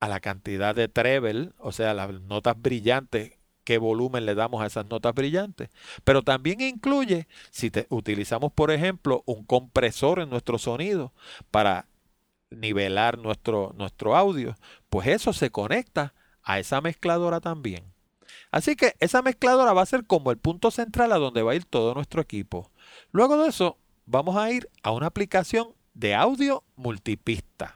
a 0.00 0.08
la 0.08 0.18
cantidad 0.18 0.74
de 0.74 0.88
treble, 0.88 1.52
o 1.58 1.70
sea, 1.70 1.94
las 1.94 2.10
notas 2.22 2.60
brillantes, 2.60 3.38
qué 3.64 3.78
volumen 3.78 4.26
le 4.26 4.34
damos 4.34 4.62
a 4.62 4.66
esas 4.66 4.86
notas 4.86 5.14
brillantes. 5.14 5.70
Pero 6.04 6.22
también 6.22 6.60
incluye, 6.60 7.26
si 7.50 7.70
utilizamos, 7.88 8.52
por 8.52 8.70
ejemplo, 8.70 9.22
un 9.26 9.44
compresor 9.44 10.20
en 10.20 10.30
nuestro 10.30 10.58
sonido 10.58 11.12
para 11.50 11.86
nivelar 12.50 13.18
nuestro, 13.18 13.74
nuestro 13.76 14.16
audio, 14.16 14.56
pues 14.90 15.08
eso 15.08 15.32
se 15.32 15.50
conecta 15.50 16.14
a 16.42 16.58
esa 16.58 16.80
mezcladora 16.80 17.40
también. 17.40 17.84
Así 18.50 18.76
que 18.76 18.94
esa 19.00 19.22
mezcladora 19.22 19.72
va 19.72 19.82
a 19.82 19.86
ser 19.86 20.06
como 20.06 20.30
el 20.30 20.38
punto 20.38 20.70
central 20.70 21.12
a 21.12 21.18
donde 21.18 21.42
va 21.42 21.52
a 21.52 21.54
ir 21.56 21.64
todo 21.64 21.94
nuestro 21.94 22.20
equipo. 22.20 22.70
Luego 23.10 23.38
de 23.38 23.48
eso, 23.48 23.78
vamos 24.06 24.36
a 24.36 24.50
ir 24.50 24.68
a 24.82 24.90
una 24.90 25.06
aplicación 25.06 25.68
de 25.94 26.14
audio 26.14 26.62
multipista. 26.76 27.74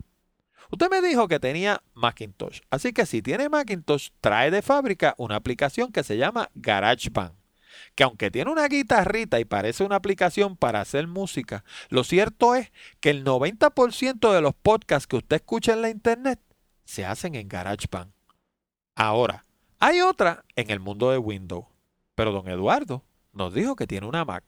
Usted 0.70 0.90
me 0.90 1.00
dijo 1.00 1.29
que 1.29 1.38
tenía 1.38 1.83
Macintosh, 1.94 2.61
así 2.70 2.92
que 2.92 3.07
si 3.07 3.22
tiene 3.22 3.48
Macintosh, 3.48 4.11
trae 4.20 4.50
de 4.50 4.62
fábrica 4.62 5.14
una 5.18 5.37
aplicación 5.37 5.92
que 5.92 6.02
se 6.02 6.16
llama 6.16 6.50
GarageBand. 6.55 7.35
que 7.94 8.05
aunque 8.05 8.31
tiene 8.31 8.50
una 8.50 8.66
guitarrita 8.68 9.38
y 9.38 9.44
parece 9.44 9.85
una 9.85 9.96
aplicación 9.96 10.57
para 10.57 10.81
hacer 10.81 11.07
música, 11.07 11.62
lo 11.90 12.05
cierto 12.05 12.55
es 12.55 12.72
que 13.00 13.11
el 13.11 13.24
90% 13.24 14.33
de 14.33 14.40
los 14.40 14.55
podcasts 14.55 15.07
que 15.07 15.16
usted 15.16 15.37
escucha 15.37 15.74
en 15.74 15.83
la 15.83 15.90
internet 15.90 16.40
se 16.85 17.05
hacen 17.05 17.35
en 17.35 17.48
GarageBand. 17.48 18.12
Ahora, 18.94 19.44
hay 19.79 20.00
otra 20.00 20.44
en 20.57 20.70
el 20.70 20.81
mundo 20.81 21.11
de 21.11 21.18
Windows, 21.18 21.66
pero 22.14 22.33
don 22.33 22.48
Eduardo 22.48 23.05
nos 23.33 23.52
dijo 23.52 23.76
que 23.76 23.87
tiene 23.87 24.07
una 24.07 24.24
Mac. 24.24 24.44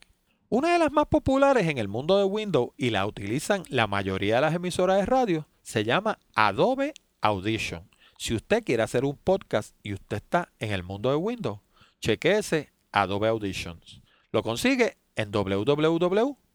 Una 0.49 0.73
de 0.73 0.79
las 0.79 0.91
más 0.91 1.05
populares 1.05 1.67
en 1.67 1.77
el 1.77 1.87
mundo 1.87 2.17
de 2.17 2.23
Windows 2.23 2.71
y 2.75 2.89
la 2.89 3.05
utilizan 3.05 3.63
la 3.69 3.85
mayoría 3.85 4.35
de 4.35 4.41
las 4.41 4.55
emisoras 4.55 4.97
de 4.97 5.05
radio 5.05 5.47
se 5.61 5.83
llama 5.83 6.19
Adobe 6.35 6.93
Audition. 7.21 7.89
Si 8.17 8.35
usted 8.35 8.63
quiere 8.63 8.83
hacer 8.83 9.05
un 9.05 9.15
podcast 9.17 9.75
y 9.83 9.93
usted 9.93 10.17
está 10.17 10.51
en 10.59 10.71
el 10.71 10.83
mundo 10.83 11.09
de 11.09 11.15
Windows, 11.15 11.59
chequeese 12.01 12.71
Adobe 12.91 13.29
Auditions. 13.29 14.01
Lo 14.31 14.43
consigue 14.43 14.97
en 15.15 15.31
www.adobe.com. 15.31 16.47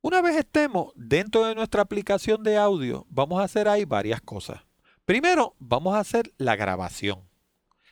Una 0.00 0.20
vez 0.20 0.36
estemos 0.36 0.92
dentro 0.96 1.44
de 1.46 1.54
nuestra 1.54 1.82
aplicación 1.82 2.42
de 2.42 2.56
audio, 2.56 3.06
vamos 3.08 3.40
a 3.40 3.44
hacer 3.44 3.68
ahí 3.68 3.84
varias 3.84 4.20
cosas. 4.20 4.62
Primero, 5.04 5.54
vamos 5.58 5.94
a 5.94 6.00
hacer 6.00 6.32
la 6.38 6.56
grabación. 6.56 7.28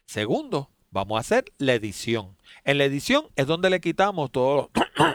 Segundo, 0.07 0.71
vamos 0.91 1.17
a 1.17 1.21
hacer 1.21 1.45
la 1.59 1.75
edición. 1.75 2.37
En 2.65 2.79
la 2.79 2.85
edición 2.85 3.27
es 3.37 3.47
donde 3.47 3.71
le 3.71 3.81
quitamos 3.81 4.31
todo 4.31 4.71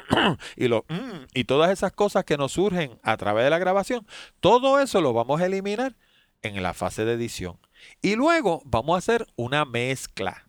y, 0.56 0.68
lo, 0.68 0.86
mm, 0.90 1.26
y 1.34 1.44
todas 1.44 1.72
esas 1.72 1.92
cosas 1.92 2.26
que 2.26 2.38
nos 2.38 2.54
surgen 2.54 3.00
a 3.04 3.18
través 3.18 3.44
de 3.44 3.50
la 3.50 3.60
grabación. 3.60 4.06
Todo 4.40 4.80
eso 4.80 5.02
lo 5.02 5.14
vamos 5.14 5.42
a 5.42 5.46
eliminar 5.46 5.96
en 6.42 6.62
la 6.62 6.74
fase 6.74 7.06
de 7.06 7.14
edición. 7.14 7.58
Y 8.02 8.16
luego 8.16 8.62
vamos 8.66 8.96
a 8.96 9.00
hacer 9.00 9.28
una 9.36 9.66
mezcla. 9.66 10.48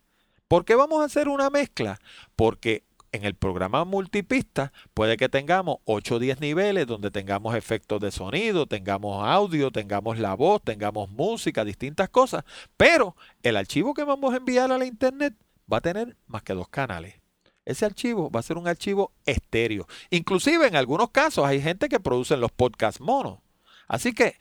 ¿Por 0.49 0.65
qué 0.65 0.75
vamos 0.75 1.01
a 1.01 1.05
hacer 1.05 1.29
una 1.29 1.51
mezcla? 1.51 1.99
Porque 2.37 2.85
en 3.13 3.25
el 3.25 3.35
programa 3.35 3.85
multipista 3.85 4.73
puede 4.95 5.17
que 5.17 5.29
tengamos 5.29 5.79
8 5.85 6.17
o 6.17 6.19
10 6.19 6.41
niveles 6.41 6.87
donde 6.87 7.11
tengamos 7.11 7.55
efectos 7.55 8.01
de 8.01 8.11
sonido, 8.11 8.67
tengamos 8.67 9.27
audio, 9.27 9.71
tengamos 9.71 10.19
la 10.19 10.35
voz, 10.35 10.63
tengamos 10.63 11.11
música, 11.11 11.65
distintas 11.65 12.09
cosas, 12.11 12.45
pero 12.77 13.17
el 13.43 13.57
archivo 13.57 13.95
que 13.95 14.05
vamos 14.05 14.35
a 14.35 14.37
enviar 14.37 14.71
a 14.71 14.79
la 14.79 14.87
internet 14.87 15.35
va 15.73 15.79
a 15.79 15.83
tener 15.83 16.17
más 16.27 16.43
que 16.43 16.55
dos 16.55 16.69
canales. 16.69 17.21
Ese 17.65 17.85
archivo 17.85 18.31
va 18.31 18.41
a 18.41 18.45
ser 18.45 18.59
un 18.59 18.69
archivo 18.69 19.13
estéreo. 19.25 19.87
Inclusive 20.11 20.67
en 20.67 20.77
algunos 20.77 21.11
casos 21.11 21.45
hay 21.45 21.61
gente 21.61 21.89
que 21.89 22.01
produce 22.01 22.37
los 22.37 22.53
podcasts 22.53 23.01
mono. 23.01 23.43
Así 23.89 24.13
que 24.13 24.37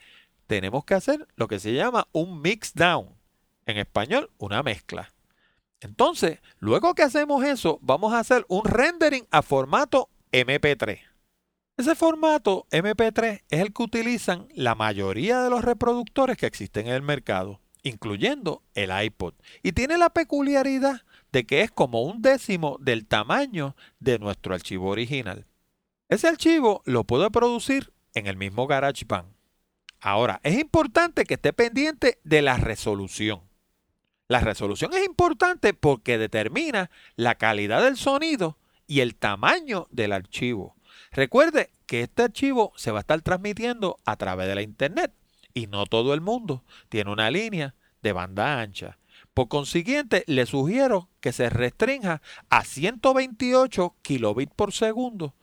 tenemos 0.47 0.85
que 0.85 0.93
hacer 0.93 1.27
lo 1.35 1.47
que 1.47 1.59
se 1.59 1.73
llama 1.73 2.07
un 2.11 2.41
mix 2.41 2.73
down. 2.73 3.15
En 3.65 3.77
español, 3.77 4.29
una 4.37 4.61
mezcla. 4.61 5.11
Entonces, 5.79 6.39
luego 6.59 6.93
que 6.93 7.01
hacemos 7.01 7.43
eso, 7.43 7.79
vamos 7.81 8.13
a 8.13 8.19
hacer 8.19 8.45
un 8.47 8.63
rendering 8.63 9.27
a 9.31 9.41
formato 9.41 10.09
MP3. 10.31 10.99
Ese 11.77 11.95
formato 11.95 12.67
MP3 12.71 13.43
es 13.49 13.59
el 13.59 13.73
que 13.73 13.83
utilizan 13.83 14.47
la 14.53 14.75
mayoría 14.75 15.41
de 15.41 15.49
los 15.49 15.65
reproductores 15.65 16.37
que 16.37 16.45
existen 16.45 16.87
en 16.87 16.93
el 16.93 17.01
mercado, 17.01 17.59
incluyendo 17.83 18.63
el 18.75 18.91
iPod. 19.03 19.33
Y 19.61 19.73
tiene 19.73 19.97
la 19.97 20.11
peculiaridad 20.11 21.01
de 21.35 21.45
que 21.45 21.63
es 21.63 21.69
como 21.69 22.03
un 22.03 22.21
décimo 22.21 22.77
del 22.79 23.05
tamaño 23.05 23.75
de 23.99 24.19
nuestro 24.19 24.55
archivo 24.55 24.87
original. 24.89 25.45
Ese 26.07 26.29
archivo 26.29 26.81
lo 26.85 27.03
puedo 27.03 27.29
producir 27.29 27.91
en 28.13 28.27
el 28.27 28.37
mismo 28.37 28.67
GarageBand. 28.67 29.33
Ahora, 29.99 30.39
es 30.43 30.57
importante 30.57 31.25
que 31.25 31.33
esté 31.33 31.51
pendiente 31.51 32.19
de 32.23 32.41
la 32.41 32.55
resolución. 32.55 33.41
La 34.29 34.39
resolución 34.39 34.93
es 34.93 35.05
importante 35.05 35.73
porque 35.73 36.17
determina 36.17 36.89
la 37.17 37.35
calidad 37.35 37.83
del 37.83 37.97
sonido 37.97 38.57
y 38.87 39.01
el 39.01 39.17
tamaño 39.17 39.87
del 39.91 40.13
archivo. 40.13 40.77
Recuerde 41.11 41.69
que 41.85 42.03
este 42.03 42.23
archivo 42.23 42.71
se 42.77 42.91
va 42.91 42.99
a 42.99 43.01
estar 43.01 43.21
transmitiendo 43.23 43.97
a 44.05 44.15
través 44.15 44.47
de 44.47 44.55
la 44.55 44.61
internet 44.61 45.11
y 45.53 45.67
no 45.67 45.85
todo 45.85 46.13
el 46.13 46.21
mundo 46.21 46.63
tiene 46.87 47.11
una 47.11 47.29
línea 47.29 47.75
de 48.01 48.13
banda 48.13 48.61
ancha. 48.61 48.97
Por 49.35 49.49
consiguiente, 49.49 50.23
le 50.27 50.45
sugiero 50.45 51.09
que 51.19 51.33
se 51.33 51.49
restrinja 51.49 52.21
a 52.49 52.63
128 52.63 53.93
kilobits 54.01 54.53
por 54.55 54.71
segundo 54.71 55.35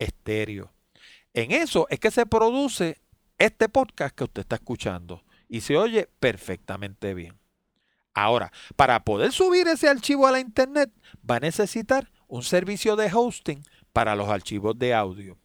estéreo. 0.00 0.72
En 1.34 1.52
eso 1.52 1.86
es 1.88 2.00
que 2.00 2.10
se 2.10 2.26
produce 2.26 2.98
este 3.38 3.68
podcast 3.68 4.12
que 4.16 4.24
usted 4.24 4.40
está 4.40 4.56
escuchando 4.56 5.22
y 5.48 5.60
se 5.60 5.76
oye 5.76 6.08
perfectamente 6.18 7.14
bien. 7.14 7.38
Ahora, 8.12 8.50
para 8.74 9.04
poder 9.04 9.30
subir 9.30 9.68
ese 9.68 9.88
archivo 9.88 10.26
a 10.26 10.32
la 10.32 10.40
internet, 10.40 10.90
va 11.18 11.36
a 11.36 11.40
necesitar 11.40 12.10
un 12.26 12.42
servicio 12.42 12.96
de 12.96 13.08
hosting 13.14 13.62
para 13.92 14.16
los 14.16 14.28
archivos 14.28 14.76
de 14.76 14.94
audio. 14.94 15.38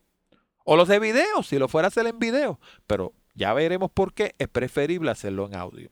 O 0.65 0.75
los 0.75 0.88
de 0.88 0.97
video, 0.97 1.43
si 1.43 1.60
lo 1.60 1.67
fuera 1.67 1.86
a 1.86 1.89
hacer 1.89 2.08
en 2.08 2.17
video. 2.17 2.60
Pero 2.88 3.13
ya 3.36 3.53
veremos 3.53 3.91
por 3.91 4.15
qué 4.15 4.34
es 4.39 4.47
preferible 4.47 5.12
hacerlo 5.12 5.45
en 5.45 5.56
audio. 5.56 5.91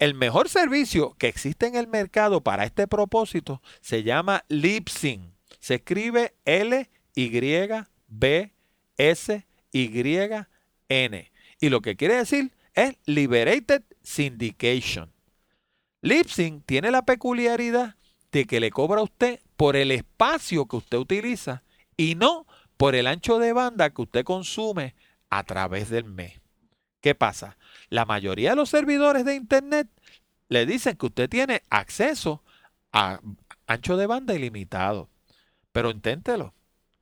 El 0.00 0.14
mejor 0.14 0.48
servicio 0.48 1.14
que 1.18 1.28
existe 1.28 1.66
en 1.66 1.76
el 1.76 1.86
mercado 1.86 2.40
para 2.40 2.64
este 2.64 2.88
propósito 2.88 3.60
se 3.82 4.02
llama 4.02 4.46
Libsyn. 4.48 5.34
Se 5.58 5.74
escribe 5.74 6.32
L-Y-B-S-Y-N. 6.46 6.90
Y 11.60 11.68
lo 11.68 11.82
que 11.82 11.96
quiere 11.96 12.14
decir 12.14 12.50
es 12.72 12.96
Liberated 13.04 13.82
Syndication. 14.02 15.12
Lipsync 16.00 16.64
tiene 16.64 16.90
la 16.90 17.04
peculiaridad 17.04 17.96
de 18.32 18.46
que 18.46 18.58
le 18.58 18.70
cobra 18.70 19.00
a 19.00 19.04
usted 19.04 19.40
por 19.58 19.76
el 19.76 19.90
espacio 19.90 20.64
que 20.64 20.76
usted 20.76 20.96
utiliza 20.96 21.62
y 21.98 22.14
no 22.14 22.46
por 22.78 22.94
el 22.94 23.06
ancho 23.06 23.38
de 23.38 23.52
banda 23.52 23.90
que 23.90 24.00
usted 24.00 24.24
consume 24.24 24.94
a 25.28 25.44
través 25.44 25.90
del 25.90 26.04
mes. 26.04 26.39
¿Qué 27.00 27.14
pasa? 27.14 27.56
La 27.88 28.04
mayoría 28.04 28.50
de 28.50 28.56
los 28.56 28.68
servidores 28.68 29.24
de 29.24 29.34
Internet 29.34 29.88
le 30.48 30.66
dicen 30.66 30.96
que 30.96 31.06
usted 31.06 31.28
tiene 31.28 31.62
acceso 31.70 32.42
a 32.92 33.20
ancho 33.66 33.96
de 33.96 34.06
banda 34.06 34.34
ilimitado. 34.34 35.08
Pero 35.72 35.90
inténtelo, 35.90 36.54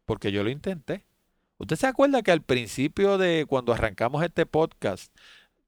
porque 0.04 0.30
yo 0.30 0.44
lo 0.44 0.50
intenté. 0.50 1.06
¿Usted 1.56 1.76
se 1.76 1.86
acuerda 1.86 2.22
que 2.22 2.30
al 2.30 2.42
principio 2.42 3.18
de 3.18 3.46
cuando 3.48 3.72
arrancamos 3.72 4.22
este 4.22 4.46
podcast, 4.46 5.12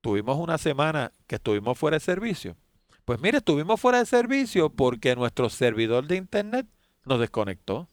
tuvimos 0.01 0.37
una 0.39 0.59
semana 0.59 1.13
que 1.27 1.37
estuvimos 1.37 1.79
fuera 1.79 1.97
de 1.97 2.01
servicio? 2.01 2.57
Pues 3.05 3.21
mire, 3.21 3.39
estuvimos 3.39 3.81
fuera 3.81 3.99
de 3.99 4.07
servicio 4.07 4.71
porque 4.71 5.17
nuestro 5.17 5.49
servidor 5.49 6.07
de 6.07 6.17
internet 6.17 6.67
nos 7.05 7.19
desconectó. 7.19 7.89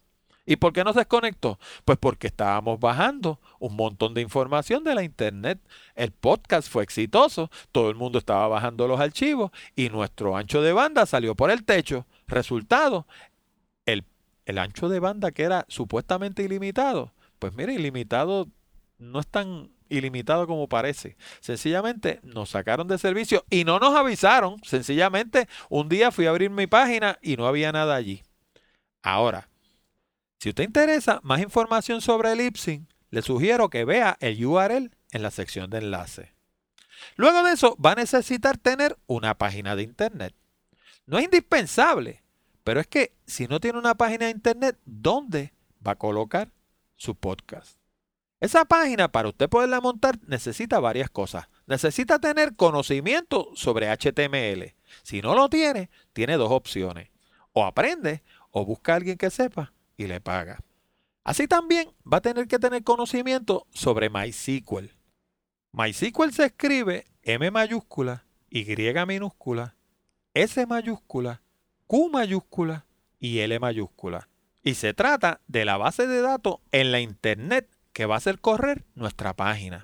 ¿Y 0.47 0.55
por 0.55 0.71
qué 0.71 0.85
nos 0.85 0.95
desconectó? 0.95 1.59
Pues 1.83 1.97
porque 1.99 2.27
estábamos 2.27 2.79
bajando 2.79 3.39
un 3.59 3.75
montón 3.75 4.13
de 4.13 4.21
información 4.21 4.81
de 4.85 4.95
la 4.95 5.03
internet. 5.03 5.59
El 5.93 6.11
podcast 6.11 6.69
fue 6.71 6.83
exitoso, 6.83 7.51
todo 7.73 7.89
el 7.89 7.95
mundo 7.95 8.17
estaba 8.17 8.47
bajando 8.47 8.87
los 8.87 8.99
archivos 8.99 9.51
y 9.75 9.89
nuestro 9.89 10.37
ancho 10.37 10.61
de 10.61 10.71
banda 10.71 11.05
salió 11.05 11.35
por 11.35 11.51
el 11.51 11.65
techo. 11.65 12.07
Resultado, 12.27 13.05
el, 13.85 14.05
el 14.45 14.57
ancho 14.57 14.87
de 14.87 15.01
banda 15.01 15.31
que 15.31 15.43
era 15.43 15.65
supuestamente 15.67 16.43
ilimitado, 16.43 17.11
pues 17.39 17.53
mire, 17.53 17.73
ilimitado 17.73 18.47
no 18.99 19.19
es 19.19 19.27
tan 19.27 19.69
ilimitado 19.89 20.47
como 20.47 20.69
parece. 20.69 21.17
Sencillamente 21.41 22.21
nos 22.23 22.51
sacaron 22.51 22.87
de 22.87 22.97
servicio 22.97 23.43
y 23.49 23.65
no 23.65 23.79
nos 23.79 23.93
avisaron. 23.93 24.63
Sencillamente 24.63 25.49
un 25.69 25.89
día 25.89 26.09
fui 26.09 26.25
a 26.25 26.29
abrir 26.29 26.51
mi 26.51 26.67
página 26.67 27.19
y 27.21 27.35
no 27.35 27.47
había 27.47 27.73
nada 27.73 27.95
allí. 27.95 28.23
Ahora, 29.03 29.49
si 30.39 30.49
usted 30.49 30.65
interesa 30.65 31.19
más 31.23 31.41
información 31.41 32.01
sobre 32.01 32.31
el 32.31 32.41
Ipsing, 32.41 32.87
le 33.09 33.21
sugiero 33.21 33.69
que 33.69 33.85
vea 33.85 34.17
el 34.19 34.45
URL 34.45 34.91
en 35.11 35.21
la 35.21 35.31
sección 35.31 35.69
de 35.69 35.79
enlace. 35.79 36.33
Luego 37.15 37.43
de 37.43 37.53
eso 37.53 37.75
va 37.83 37.93
a 37.93 37.95
necesitar 37.95 38.57
tener 38.57 38.97
una 39.07 39.37
página 39.37 39.75
de 39.75 39.83
internet. 39.83 40.35
No 41.07 41.17
es 41.17 41.23
indispensable, 41.23 42.23
pero 42.63 42.79
es 42.79 42.87
que 42.87 43.13
si 43.25 43.47
no 43.47 43.59
tiene 43.59 43.79
una 43.79 43.95
página 43.95 44.25
de 44.25 44.31
internet, 44.31 44.77
¿dónde 44.85 45.53
va 45.85 45.93
a 45.93 45.97
colocar 45.97 46.51
su 46.97 47.15
podcast? 47.15 47.77
Esa 48.39 48.65
página, 48.65 49.11
para 49.11 49.29
usted 49.29 49.49
poderla 49.49 49.81
montar, 49.81 50.19
necesita 50.27 50.79
varias 50.79 51.09
cosas. 51.09 51.47
Necesita 51.65 52.19
tener 52.19 52.55
conocimiento 52.55 53.49
sobre 53.55 53.89
HTML. 53.89 54.75
Si 55.01 55.21
no 55.21 55.33
lo 55.33 55.49
tiene, 55.49 55.89
tiene 56.13 56.37
dos 56.37 56.51
opciones. 56.51 57.09
O 57.53 57.65
aprende 57.65 58.21
o 58.51 58.65
busca 58.65 58.93
a 58.93 58.97
alguien 58.97 59.17
que 59.17 59.31
sepa 59.31 59.73
y 59.97 60.07
le 60.07 60.21
paga. 60.21 60.63
Así 61.23 61.47
también 61.47 61.89
va 62.11 62.17
a 62.17 62.21
tener 62.21 62.47
que 62.47 62.59
tener 62.59 62.83
conocimiento 62.83 63.67
sobre 63.73 64.09
MySQL. 64.09 64.91
MySQL 65.73 66.31
se 66.31 66.45
escribe 66.45 67.05
M 67.23 67.51
mayúscula, 67.51 68.25
Y 68.49 68.65
minúscula, 69.05 69.75
S 70.33 70.65
mayúscula, 70.65 71.41
Q 71.85 72.09
mayúscula 72.09 72.85
y 73.19 73.39
L 73.39 73.59
mayúscula. 73.59 74.29
Y 74.63 74.75
se 74.75 74.93
trata 74.93 75.41
de 75.47 75.65
la 75.65 75.77
base 75.77 76.07
de 76.07 76.21
datos 76.21 76.59
en 76.71 76.91
la 76.91 77.01
Internet 77.01 77.69
que 77.97 78.05
va 78.05 78.13
a 78.15 78.19
hacer 78.19 78.39
correr 78.39 78.85
nuestra 78.95 79.33
página. 79.33 79.83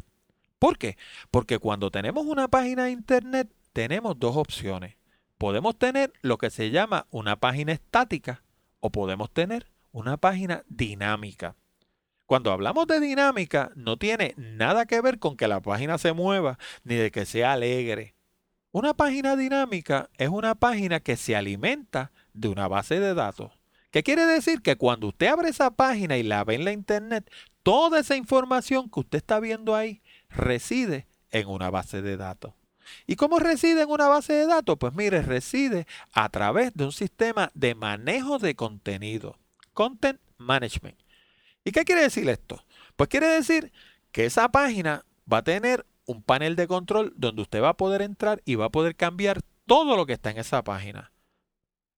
¿Por 0.59 0.77
qué? 0.77 0.97
Porque 1.31 1.57
cuando 1.59 1.91
tenemos 1.91 2.25
una 2.25 2.47
página 2.47 2.85
de 2.85 2.91
internet 2.91 3.51
tenemos 3.73 4.17
dos 4.17 4.37
opciones. 4.37 4.95
podemos 5.37 5.77
tener 5.77 6.13
lo 6.21 6.37
que 6.37 6.49
se 6.49 6.69
llama 6.69 7.05
una 7.09 7.35
página 7.35 7.73
estática 7.73 8.43
o 8.79 8.91
podemos 8.91 9.29
tener 9.29 9.72
una 9.93 10.17
página 10.17 10.63
dinámica. 10.67 11.55
Cuando 12.25 12.51
hablamos 12.51 12.87
de 12.87 12.99
dinámica, 12.99 13.71
no 13.75 13.97
tiene 13.97 14.33
nada 14.37 14.85
que 14.85 14.99
ver 15.01 15.19
con 15.19 15.37
que 15.37 15.47
la 15.47 15.61
página 15.61 15.97
se 15.97 16.13
mueva 16.13 16.57
ni 16.83 16.95
de 16.95 17.11
que 17.11 17.25
sea 17.25 17.53
alegre. 17.53 18.15
Una 18.71 18.95
página 18.95 19.35
dinámica 19.35 20.09
es 20.17 20.29
una 20.29 20.55
página 20.55 20.99
que 20.99 21.15
se 21.15 21.35
alimenta 21.35 22.11
de 22.33 22.47
una 22.47 22.67
base 22.67 22.99
de 22.99 23.13
datos. 23.13 23.51
¿Qué 23.91 24.01
quiere 24.01 24.25
decir? 24.25 24.63
Que 24.63 24.77
cuando 24.77 25.09
usted 25.09 25.27
abre 25.27 25.49
esa 25.49 25.69
página 25.69 26.17
y 26.17 26.23
la 26.23 26.43
ve 26.43 26.55
en 26.55 26.65
la 26.65 26.71
internet, 26.71 27.29
toda 27.61 27.99
esa 27.99 28.15
información 28.15 28.89
que 28.89 29.01
usted 29.01 29.17
está 29.17 29.39
viendo 29.39 29.75
ahí 29.75 30.01
reside 30.29 31.05
en 31.29 31.47
una 31.47 31.69
base 31.69 32.01
de 32.01 32.17
datos. 32.17 32.55
¿Y 33.05 33.15
cómo 33.15 33.37
reside 33.37 33.83
en 33.83 33.89
una 33.91 34.07
base 34.07 34.33
de 34.33 34.47
datos? 34.47 34.77
Pues 34.79 34.95
mire, 34.95 35.21
reside 35.21 35.85
a 36.11 36.29
través 36.29 36.73
de 36.73 36.85
un 36.85 36.91
sistema 36.91 37.51
de 37.53 37.75
manejo 37.75 38.39
de 38.39 38.55
contenido, 38.55 39.37
Content 39.73 40.19
Management. 40.37 40.97
¿Y 41.63 41.71
qué 41.71 41.85
quiere 41.85 42.01
decir 42.01 42.27
esto? 42.29 42.63
Pues 42.95 43.09
quiere 43.09 43.27
decir 43.27 43.71
que 44.11 44.25
esa 44.25 44.49
página 44.49 45.05
va 45.31 45.37
a 45.37 45.43
tener 45.43 45.85
un 46.05 46.21
panel 46.21 46.55
de 46.55 46.67
control 46.67 47.13
donde 47.15 47.43
usted 47.43 47.61
va 47.61 47.69
a 47.69 47.77
poder 47.77 48.01
entrar 48.01 48.41
y 48.45 48.55
va 48.55 48.65
a 48.65 48.69
poder 48.69 48.95
cambiar 48.95 49.41
todo 49.65 49.95
lo 49.95 50.05
que 50.05 50.13
está 50.13 50.31
en 50.31 50.37
esa 50.37 50.63
página 50.63 51.12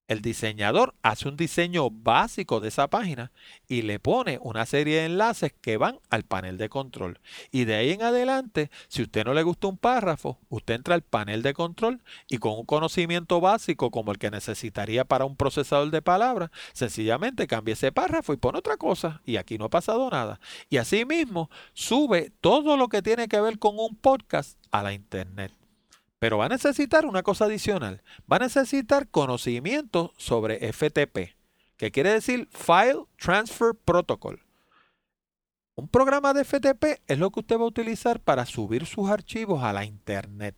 el 0.07 0.21
diseñador 0.21 0.93
hace 1.01 1.27
un 1.27 1.37
diseño 1.37 1.89
básico 1.89 2.59
de 2.59 2.67
esa 2.67 2.87
página 2.87 3.31
y 3.67 3.81
le 3.81 3.99
pone 3.99 4.39
una 4.41 4.65
serie 4.65 4.97
de 4.97 5.05
enlaces 5.05 5.53
que 5.61 5.77
van 5.77 5.99
al 6.09 6.23
panel 6.23 6.57
de 6.57 6.69
control. 6.69 7.19
Y 7.51 7.65
de 7.65 7.75
ahí 7.75 7.91
en 7.91 8.03
adelante, 8.03 8.69
si 8.87 9.01
usted 9.01 9.25
no 9.25 9.33
le 9.33 9.43
gusta 9.43 9.67
un 9.67 9.77
párrafo, 9.77 10.39
usted 10.49 10.75
entra 10.75 10.95
al 10.95 11.01
panel 11.01 11.41
de 11.41 11.53
control 11.53 12.01
y 12.27 12.37
con 12.37 12.53
un 12.53 12.65
conocimiento 12.65 13.41
básico 13.41 13.91
como 13.91 14.11
el 14.11 14.19
que 14.19 14.31
necesitaría 14.31 15.05
para 15.05 15.25
un 15.25 15.35
procesador 15.35 15.89
de 15.89 16.01
palabras, 16.01 16.51
sencillamente 16.73 17.47
cambia 17.47 17.73
ese 17.73 17.91
párrafo 17.91 18.33
y 18.33 18.37
pone 18.37 18.59
otra 18.59 18.77
cosa 18.77 19.21
y 19.25 19.37
aquí 19.37 19.57
no 19.57 19.65
ha 19.65 19.69
pasado 19.69 20.09
nada. 20.09 20.39
Y 20.69 20.77
asimismo, 20.77 21.49
sube 21.73 22.31
todo 22.41 22.77
lo 22.77 22.89
que 22.89 23.01
tiene 23.01 23.27
que 23.27 23.41
ver 23.41 23.59
con 23.59 23.79
un 23.79 23.95
podcast 23.95 24.59
a 24.71 24.83
la 24.83 24.93
internet. 24.93 25.64
Pero 26.19 26.37
va 26.37 26.45
a 26.45 26.49
necesitar 26.49 27.05
una 27.05 27.23
cosa 27.23 27.45
adicional. 27.45 28.01
Va 28.31 28.37
a 28.37 28.39
necesitar 28.39 29.09
conocimiento 29.09 30.13
sobre 30.17 30.71
FTP, 30.71 31.35
que 31.77 31.91
quiere 31.91 32.11
decir 32.11 32.47
File 32.51 33.05
Transfer 33.17 33.73
Protocol. 33.73 34.41
Un 35.75 35.89
programa 35.89 36.33
de 36.33 36.45
FTP 36.45 37.01
es 37.05 37.19
lo 37.19 37.31
que 37.31 37.41
usted 37.41 37.57
va 37.57 37.63
a 37.63 37.67
utilizar 37.67 38.21
para 38.21 38.45
subir 38.45 38.85
sus 38.85 39.09
archivos 39.09 39.61
a 39.61 39.73
la 39.73 39.83
Internet. 39.83 40.55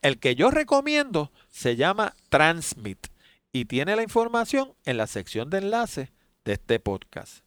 El 0.00 0.18
que 0.18 0.34
yo 0.34 0.50
recomiendo 0.50 1.30
se 1.48 1.76
llama 1.76 2.14
Transmit 2.30 3.08
y 3.52 3.66
tiene 3.66 3.96
la 3.96 4.02
información 4.02 4.74
en 4.84 4.96
la 4.96 5.06
sección 5.06 5.50
de 5.50 5.58
enlaces 5.58 6.10
de 6.44 6.54
este 6.54 6.80
podcast. 6.80 7.44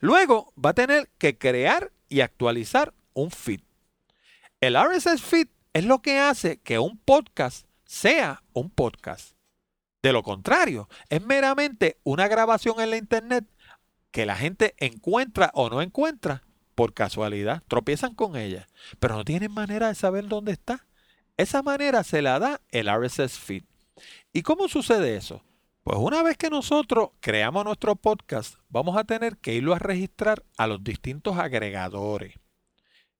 Luego 0.00 0.52
va 0.62 0.70
a 0.70 0.74
tener 0.74 1.08
que 1.18 1.38
crear 1.38 1.92
y 2.08 2.20
actualizar 2.20 2.92
un 3.14 3.30
feed. 3.30 3.60
El 4.60 4.76
RSS 4.76 5.22
feed 5.22 5.48
es 5.78 5.84
lo 5.84 6.02
que 6.02 6.18
hace 6.18 6.58
que 6.58 6.80
un 6.80 6.98
podcast 6.98 7.64
sea 7.84 8.42
un 8.52 8.68
podcast. 8.68 9.36
De 10.02 10.12
lo 10.12 10.24
contrario, 10.24 10.88
es 11.08 11.24
meramente 11.24 12.00
una 12.02 12.26
grabación 12.26 12.80
en 12.80 12.90
la 12.90 12.96
internet 12.96 13.44
que 14.10 14.26
la 14.26 14.34
gente 14.34 14.74
encuentra 14.78 15.52
o 15.54 15.70
no 15.70 15.80
encuentra 15.80 16.42
por 16.74 16.94
casualidad, 16.94 17.62
tropiezan 17.68 18.16
con 18.16 18.34
ella, 18.34 18.66
pero 18.98 19.14
no 19.14 19.24
tienen 19.24 19.52
manera 19.52 19.86
de 19.86 19.94
saber 19.94 20.26
dónde 20.26 20.50
está. 20.50 20.84
Esa 21.36 21.62
manera 21.62 22.02
se 22.02 22.22
la 22.22 22.40
da 22.40 22.60
el 22.72 22.88
RSS 22.92 23.38
feed. 23.38 23.62
¿Y 24.32 24.42
cómo 24.42 24.66
sucede 24.66 25.14
eso? 25.14 25.44
Pues 25.84 25.96
una 26.00 26.24
vez 26.24 26.36
que 26.36 26.50
nosotros 26.50 27.10
creamos 27.20 27.64
nuestro 27.64 27.94
podcast, 27.94 28.56
vamos 28.68 28.96
a 28.96 29.04
tener 29.04 29.36
que 29.36 29.54
irlo 29.54 29.74
a 29.74 29.78
registrar 29.78 30.42
a 30.56 30.66
los 30.66 30.82
distintos 30.82 31.38
agregadores. 31.38 32.34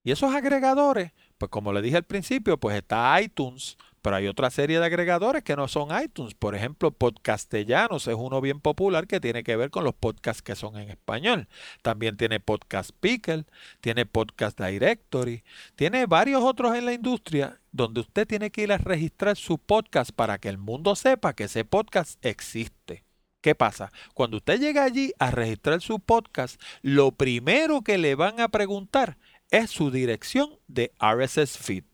Y 0.03 0.11
esos 0.11 0.35
agregadores 0.35 1.13
pues 1.39 1.51
como 1.51 1.73
le 1.73 1.83
dije 1.83 1.97
al 1.97 2.05
principio, 2.05 2.59
pues 2.59 2.77
está 2.77 3.21
iTunes, 3.23 3.79
pero 4.03 4.17
hay 4.17 4.27
otra 4.27 4.51
serie 4.51 4.79
de 4.79 4.87
agregadores 4.87 5.43
que 5.43 5.57
no 5.57 5.69
son 5.69 5.89
iTunes. 6.03 6.35
Por 6.35 6.55
ejemplo, 6.55 6.91
Podcastellanos 6.91 8.07
es 8.09 8.15
uno 8.15 8.41
bien 8.41 8.61
popular 8.61 9.07
que 9.07 9.21
tiene 9.21 9.45
que 9.45 9.57
ver 9.57 9.71
con 9.71 9.85
los 9.85 9.95
podcasts 9.95 10.43
que 10.43 10.57
son 10.57 10.77
en 10.77 10.91
español. 10.91 11.49
También 11.83 12.17
tiene 12.17 12.41
Podcast 12.41 12.91
Pickle, 13.01 13.45
tiene 13.81 14.07
Podcast 14.07 14.61
Directory, 14.61 15.45
tiene 15.77 16.07
varios 16.07 16.43
otros 16.43 16.77
en 16.77 16.87
la 16.87 16.93
industria 16.93 17.61
donde 17.71 18.01
usted 18.01 18.27
tiene 18.27 18.51
que 18.51 18.63
ir 18.63 18.73
a 18.73 18.79
registrar 18.79 19.37
su 19.37 19.59
podcast 19.59 20.11
para 20.13 20.39
que 20.39 20.49
el 20.49 20.59
mundo 20.59 20.97
sepa 20.97 21.35
que 21.35 21.45
ese 21.45 21.65
podcast 21.65 22.25
existe. 22.25 23.05
¿Qué 23.41 23.55
pasa? 23.55 23.93
Cuando 24.15 24.39
usted 24.39 24.59
llega 24.59 24.83
allí 24.83 25.13
a 25.19 25.31
registrar 25.31 25.81
su 25.81 26.01
podcast, 26.01 26.61
lo 26.83 27.13
primero 27.13 27.83
que 27.83 27.97
le 27.97 28.17
van 28.17 28.41
a 28.41 28.49
preguntar 28.49 29.17
es 29.51 29.71
su 29.71 29.91
dirección 29.91 30.59
de 30.67 30.93
RSS 31.01 31.59
feed. 31.59 31.85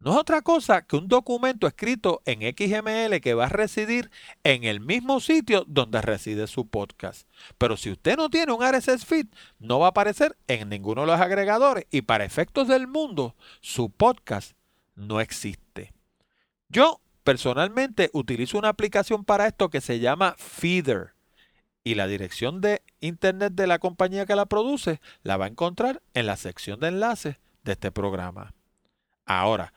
No 0.00 0.12
es 0.12 0.18
otra 0.18 0.42
cosa 0.42 0.82
que 0.82 0.96
un 0.96 1.08
documento 1.08 1.66
escrito 1.66 2.20
en 2.26 2.40
XML 2.40 3.22
que 3.22 3.32
va 3.32 3.46
a 3.46 3.48
residir 3.48 4.10
en 4.42 4.64
el 4.64 4.80
mismo 4.80 5.18
sitio 5.18 5.64
donde 5.66 6.02
reside 6.02 6.46
su 6.46 6.68
podcast. 6.68 7.26
Pero 7.56 7.78
si 7.78 7.90
usted 7.90 8.18
no 8.18 8.28
tiene 8.28 8.52
un 8.52 8.62
RSS 8.62 9.06
feed, 9.06 9.28
no 9.58 9.78
va 9.78 9.86
a 9.86 9.90
aparecer 9.90 10.36
en 10.46 10.68
ninguno 10.68 11.02
de 11.02 11.06
los 11.06 11.20
agregadores 11.20 11.86
y 11.90 12.02
para 12.02 12.26
efectos 12.26 12.68
del 12.68 12.86
mundo, 12.86 13.34
su 13.62 13.88
podcast 13.88 14.52
no 14.94 15.22
existe. 15.22 15.94
Yo 16.68 17.00
personalmente 17.22 18.10
utilizo 18.12 18.58
una 18.58 18.68
aplicación 18.68 19.24
para 19.24 19.46
esto 19.46 19.70
que 19.70 19.80
se 19.80 20.00
llama 20.00 20.34
Feeder 20.36 21.13
y 21.84 21.94
la 21.94 22.06
dirección 22.06 22.60
de 22.60 22.82
internet 23.00 23.52
de 23.54 23.66
la 23.66 23.78
compañía 23.78 24.26
que 24.26 24.34
la 24.34 24.46
produce 24.46 25.00
la 25.22 25.36
va 25.36 25.44
a 25.44 25.48
encontrar 25.48 26.02
en 26.14 26.26
la 26.26 26.36
sección 26.36 26.80
de 26.80 26.88
enlaces 26.88 27.36
de 27.62 27.72
este 27.72 27.92
programa. 27.92 28.54
Ahora, 29.26 29.72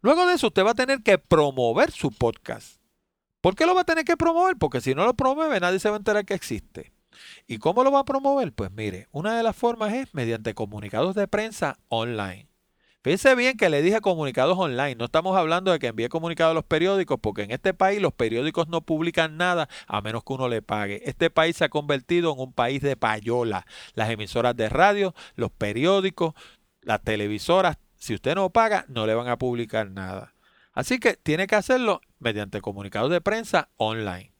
luego 0.00 0.26
de 0.26 0.34
eso 0.34 0.48
usted 0.48 0.64
va 0.64 0.72
a 0.72 0.74
tener 0.74 1.02
que 1.02 1.18
promover 1.18 1.92
su 1.92 2.10
podcast. 2.10 2.80
¿Por 3.40 3.54
qué 3.54 3.64
lo 3.64 3.74
va 3.74 3.82
a 3.82 3.86
tener 3.86 4.04
que 4.04 4.16
promover? 4.16 4.56
Porque 4.56 4.80
si 4.80 4.94
no 4.94 5.04
lo 5.04 5.14
promueve 5.14 5.60
nadie 5.60 5.78
se 5.78 5.88
va 5.88 5.96
a 5.96 5.98
enterar 5.98 6.24
que 6.24 6.34
existe. 6.34 6.92
¿Y 7.46 7.58
cómo 7.58 7.84
lo 7.84 7.92
va 7.92 8.00
a 8.00 8.04
promover? 8.04 8.52
Pues 8.52 8.70
mire, 8.72 9.08
una 9.12 9.36
de 9.36 9.42
las 9.42 9.56
formas 9.56 9.92
es 9.92 10.12
mediante 10.14 10.54
comunicados 10.54 11.14
de 11.14 11.28
prensa 11.28 11.78
online. 11.88 12.51
Fíjense 13.02 13.34
bien 13.34 13.56
que 13.56 13.68
le 13.68 13.82
dije 13.82 14.00
comunicados 14.00 14.56
online. 14.56 14.94
No 14.94 15.06
estamos 15.06 15.36
hablando 15.36 15.72
de 15.72 15.80
que 15.80 15.88
envíe 15.88 16.08
comunicados 16.08 16.52
a 16.52 16.54
los 16.54 16.64
periódicos, 16.64 17.18
porque 17.20 17.42
en 17.42 17.50
este 17.50 17.74
país 17.74 18.00
los 18.00 18.12
periódicos 18.12 18.68
no 18.68 18.80
publican 18.80 19.36
nada 19.36 19.68
a 19.88 20.00
menos 20.00 20.22
que 20.22 20.32
uno 20.32 20.48
le 20.48 20.62
pague. 20.62 21.02
Este 21.04 21.28
país 21.28 21.56
se 21.56 21.64
ha 21.64 21.68
convertido 21.68 22.32
en 22.32 22.38
un 22.38 22.52
país 22.52 22.80
de 22.80 22.96
payola. 22.96 23.66
Las 23.94 24.08
emisoras 24.10 24.54
de 24.56 24.68
radio, 24.68 25.14
los 25.34 25.50
periódicos, 25.50 26.34
las 26.80 27.02
televisoras, 27.02 27.76
si 27.96 28.14
usted 28.14 28.36
no 28.36 28.50
paga, 28.50 28.84
no 28.88 29.06
le 29.06 29.14
van 29.14 29.28
a 29.28 29.36
publicar 29.36 29.90
nada. 29.90 30.34
Así 30.72 31.00
que 31.00 31.14
tiene 31.14 31.48
que 31.48 31.56
hacerlo 31.56 32.00
mediante 32.20 32.60
comunicados 32.60 33.10
de 33.10 33.20
prensa 33.20 33.68
online. 33.76 34.31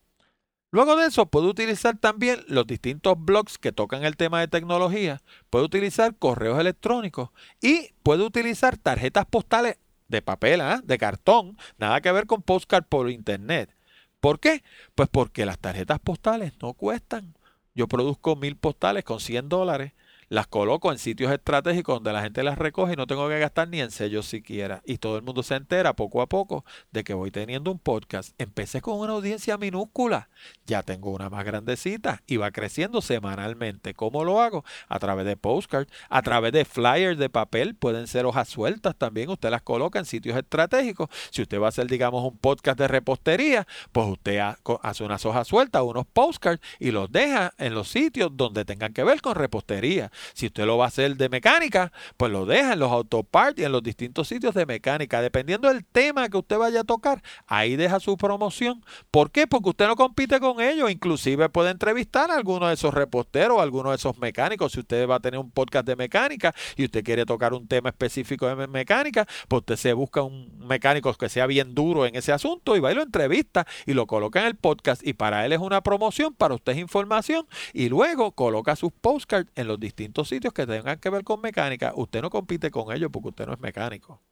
Luego 0.73 0.97
de 0.97 1.07
eso, 1.07 1.27
puede 1.27 1.49
utilizar 1.49 1.99
también 1.99 2.41
los 2.49 2.67
distintos 2.67 3.15
blogs 3.19 3.59
que 3.59 3.73
tocan 3.73 4.05
el 4.05 4.17
tema 4.17 4.41
de 4.41 4.49
tecnología, 4.49 5.21
puede 5.51 5.67
utilizar 5.67 6.17
correos 6.17 6.59
electrónicos 6.59 7.29
y 7.61 7.93
puede 8.03 8.23
utilizar 8.23 8.79
tarjetas 8.79 9.27
postales 9.27 9.77
de 10.09 10.23
papel, 10.23 10.63
¿ah? 10.63 10.81
de 10.83 10.97
cartón, 10.97 11.59
nada 11.77 12.01
que 12.01 12.11
ver 12.11 12.27
con 12.27 12.41
postcard 12.41 12.85
por 12.85 13.11
internet. 13.11 13.77
¿Por 14.19 14.41
qué? 14.41 14.65
Pues 14.95 15.11
porque 15.11 15.45
las 15.45 15.59
tarjetas 15.59 15.99
postales 15.99 16.55
no 16.63 16.73
cuestan. 16.73 17.35
Yo 17.75 17.87
produzco 17.87 18.35
mil 18.35 18.57
postales 18.57 19.05
con 19.05 19.21
100 19.21 19.51
dólares 19.51 19.93
las 20.33 20.47
coloco 20.47 20.91
en 20.91 20.97
sitios 20.97 21.31
estratégicos 21.31 21.97
donde 21.97 22.11
la 22.11 22.23
gente 22.23 22.43
las 22.43 22.57
recoge 22.57 22.95
y 22.95 22.97
no 22.97 23.07
tengo 23.07 23.29
que 23.29 23.39
gastar 23.39 23.69
ni 23.69 23.83
en 23.83 23.91
sellos 23.91 24.25
siquiera. 24.25 24.81
Y 24.87 24.97
todo 24.97 25.19
el 25.19 25.23
mundo 25.23 25.43
se 25.43 25.57
entera 25.57 25.93
poco 25.93 26.23
a 26.23 26.27
poco 26.27 26.65
de 26.91 27.05
que 27.05 27.13
voy 27.13 27.31
teniendo 27.31 27.71
un 27.71 27.79
podcast. 27.79 28.33
Empecé 28.39 28.81
con 28.81 28.99
una 28.99 29.13
audiencia 29.13 29.59
minúscula, 29.59 30.31
ya 30.65 30.83
tengo 30.83 31.11
una 31.11 31.29
más 31.29 31.45
grandecita 31.45 32.23
y 32.27 32.39
va 32.39 32.51
creciendo 32.51 33.03
semanalmente. 33.03 33.93
¿Cómo 33.93 34.25
lo 34.25 34.41
hago? 34.41 34.65
A 34.89 34.99
través 34.99 35.27
de 35.27 35.37
postcards, 35.37 35.93
a 36.09 36.23
través 36.23 36.53
de 36.53 36.65
flyers 36.65 37.19
de 37.19 37.29
papel, 37.29 37.75
pueden 37.75 38.07
ser 38.07 38.25
hojas 38.25 38.49
sueltas 38.49 38.97
también. 38.97 39.29
Usted 39.29 39.51
las 39.51 39.61
coloca 39.61 39.99
en 39.99 40.07
sitios 40.07 40.39
estratégicos. 40.39 41.11
Si 41.31 41.43
usted 41.43 41.61
va 41.61 41.67
a 41.67 41.69
hacer, 41.69 41.89
digamos, 41.89 42.25
un 42.25 42.39
podcast 42.39 42.79
de 42.79 42.89
repostería, 42.89 43.67
pues 43.93 44.07
usted 44.09 44.41
hace 44.81 45.05
unas 45.05 45.27
hojas 45.27 45.47
sueltas, 45.47 45.83
unos 45.83 46.07
postcards 46.07 46.63
y 46.81 46.91
los 46.91 47.13
deja 47.13 47.53
en 47.59 47.75
los 47.75 47.89
sitios 47.89 48.35
donde 48.35 48.65
tengan 48.65 48.95
que 48.95 49.05
ver 49.05 49.21
con 49.21 49.35
repostería 49.35 50.11
Si 50.35 50.47
usted 50.47 50.65
lo 50.67 50.79
va 50.79 50.87
a 50.87 50.89
hacer 50.89 51.17
de 51.17 51.29
mecánica, 51.29 51.93
pues 52.17 52.33
lo 52.33 52.47
deja 52.47 52.75
en 52.75 52.79
los 52.79 52.91
autoparts 52.91 53.61
y 53.61 53.65
en 53.65 53.73
los 53.73 53.83
distintos 53.83 54.29
sitios 54.29 54.55
de 54.55 54.67
mecánica. 54.67 55.21
Dependiendo 55.21 55.69
del 55.69 55.85
tema 55.85 56.29
que 56.29 56.37
usted 56.37 56.59
vaya 56.59 56.81
a 56.81 56.85
tocar, 56.85 57.23
ahí 57.47 57.77
deja 57.77 58.01
su 58.01 58.17
promoción. 58.17 58.85
¿Por 59.11 59.31
qué? 59.31 59.47
Porque 59.47 59.71
usted 59.71 59.87
no 59.87 59.97
compite 59.97 60.41
con 60.41 60.61
ellos. 60.61 60.91
Inclusive 60.91 61.49
puede 61.49 61.71
entrevistar 61.71 62.31
a 62.31 62.37
alguno 62.37 62.69
de 62.69 62.75
esos 62.75 62.95
reposteros, 62.95 63.59
a 63.59 63.63
alguno 63.63 63.91
de 63.91 63.97
esos 63.97 64.19
mecánicos. 64.19 64.73
Si 64.73 64.81
usted 64.81 65.09
va 65.09 65.17
a 65.17 65.21
tener 65.21 65.39
un 65.39 65.51
podcast 65.51 65.87
de 65.87 65.97
mecánica 65.97 66.55
y 66.77 66.85
usted 66.85 67.05
quiere 67.05 67.25
tocar 67.27 67.53
un 67.55 67.67
tema 67.67 67.91
específico 67.91 68.47
de 68.47 68.67
mecánica, 68.67 69.27
pues 69.49 69.61
usted 69.61 69.77
se 69.77 69.93
busca 69.93 70.23
un 70.23 70.51
mecánico 70.59 71.13
que 71.15 71.29
sea 71.29 71.47
bien 71.47 71.75
duro 71.75 72.07
en 72.07 72.17
ese 72.17 72.33
asunto 72.33 72.77
y 72.77 72.81
va 72.81 72.93
y 72.93 72.95
lo 72.95 73.03
entrevista 73.03 73.67
y 73.87 73.95
lo 73.95 74.07
coloca 74.07 74.41
en 74.41 74.47
el 74.47 74.57
podcast 74.57 75.07
y 75.07 75.13
para 75.13 75.45
él 75.45 75.53
es 75.53 75.59
una 75.59 75.83
promoción, 75.83 76.35
para 76.35 76.55
usted 76.55 76.73
es 76.73 76.79
información 76.79 77.47
y 77.73 77.89
luego 77.89 78.33
coloca 78.33 78.77
sus 78.77 78.93
postcards 78.93 79.51
en 79.55 79.69
los 79.69 79.79
distintos 79.79 80.12
sitios 80.29 80.53
que 80.53 80.67
tengan 80.67 80.99
que 80.99 81.11
ver 81.11 81.25
con 81.25 81.41
mecánica. 81.41 81.93
Usted 81.97 82.23
no 82.23 82.31
compite 82.31 82.71
con 82.71 82.95
ellos 82.95 83.11
porque 83.13 83.29
usted 83.29 83.47
no 83.47 83.55
es 83.55 83.61
mecánico. 83.61 84.23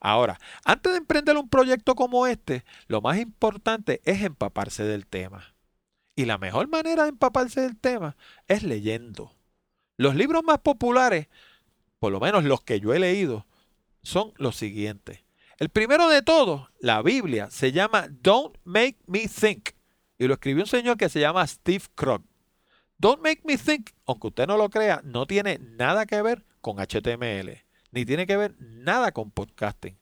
Ahora, 0.00 0.38
antes 0.64 0.92
de 0.92 0.98
emprender 0.98 1.36
un 1.36 1.48
proyecto 1.48 1.94
como 1.94 2.26
este, 2.26 2.64
lo 2.86 3.00
más 3.00 3.18
importante 3.18 4.00
es 4.04 4.22
empaparse 4.22 4.82
del 4.84 5.06
tema. 5.06 5.54
Y 6.16 6.24
la 6.24 6.38
mejor 6.38 6.68
manera 6.68 7.04
de 7.04 7.10
empaparse 7.10 7.60
del 7.60 7.78
tema 7.78 8.16
es 8.48 8.62
leyendo. 8.62 9.32
Los 9.96 10.14
libros 10.14 10.42
más 10.42 10.58
populares, 10.58 11.28
por 11.98 12.12
lo 12.12 12.20
menos 12.20 12.44
los 12.44 12.62
que 12.62 12.80
yo 12.80 12.94
he 12.94 12.98
leído, 12.98 13.46
son 14.02 14.32
los 14.36 14.56
siguientes. 14.56 15.22
El 15.58 15.68
primero 15.68 16.08
de 16.08 16.22
todos, 16.22 16.70
la 16.80 17.02
Biblia, 17.02 17.50
se 17.50 17.70
llama 17.70 18.08
Don't 18.08 18.56
Make 18.64 18.96
Me 19.06 19.28
Think. 19.28 19.70
Y 20.18 20.26
lo 20.26 20.34
escribió 20.34 20.62
un 20.62 20.68
señor 20.68 20.96
que 20.96 21.10
se 21.10 21.20
llama 21.20 21.46
Steve 21.46 21.84
Krug. 21.94 22.22
Don't 23.00 23.22
Make 23.22 23.40
Me 23.44 23.56
Think, 23.56 23.92
aunque 24.04 24.26
usted 24.26 24.46
no 24.46 24.58
lo 24.58 24.68
crea, 24.68 25.00
no 25.02 25.24
tiene 25.24 25.58
nada 25.58 26.04
que 26.04 26.20
ver 26.20 26.44
con 26.60 26.76
HTML, 26.76 27.64
ni 27.92 28.04
tiene 28.04 28.26
que 28.26 28.36
ver 28.36 28.54
nada 28.58 29.10
con 29.12 29.30
podcasting. 29.30 29.98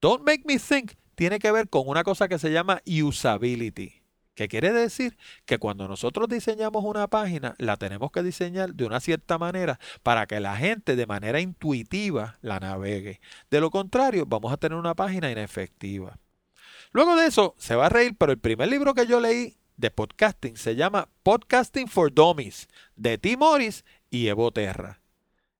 Don't 0.00 0.24
Make 0.26 0.42
Me 0.44 0.58
Think 0.58 0.94
tiene 1.14 1.38
que 1.38 1.52
ver 1.52 1.68
con 1.68 1.86
una 1.86 2.02
cosa 2.02 2.26
que 2.26 2.40
se 2.40 2.50
llama 2.50 2.82
usability. 2.84 4.02
¿Qué 4.34 4.48
quiere 4.48 4.72
decir? 4.72 5.16
Que 5.44 5.58
cuando 5.58 5.86
nosotros 5.86 6.28
diseñamos 6.28 6.82
una 6.84 7.06
página, 7.06 7.54
la 7.58 7.76
tenemos 7.76 8.10
que 8.10 8.24
diseñar 8.24 8.74
de 8.74 8.86
una 8.86 8.98
cierta 8.98 9.38
manera 9.38 9.78
para 10.02 10.26
que 10.26 10.40
la 10.40 10.56
gente 10.56 10.96
de 10.96 11.06
manera 11.06 11.38
intuitiva 11.38 12.38
la 12.40 12.58
navegue. 12.58 13.20
De 13.52 13.60
lo 13.60 13.70
contrario, 13.70 14.26
vamos 14.26 14.52
a 14.52 14.56
tener 14.56 14.76
una 14.76 14.96
página 14.96 15.30
inefectiva. 15.30 16.18
Luego 16.90 17.14
de 17.14 17.26
eso, 17.28 17.54
se 17.56 17.76
va 17.76 17.86
a 17.86 17.90
reír, 17.90 18.16
pero 18.18 18.32
el 18.32 18.40
primer 18.40 18.68
libro 18.68 18.94
que 18.94 19.06
yo 19.06 19.20
leí 19.20 19.61
de 19.82 19.90
podcasting 19.90 20.56
se 20.56 20.76
llama 20.76 21.08
Podcasting 21.24 21.88
for 21.88 22.10
Dummies, 22.10 22.68
de 22.94 23.18
Tim 23.18 23.40
Morris 23.40 23.84
y 24.10 24.28
Evo 24.28 24.52
Terra. 24.52 25.00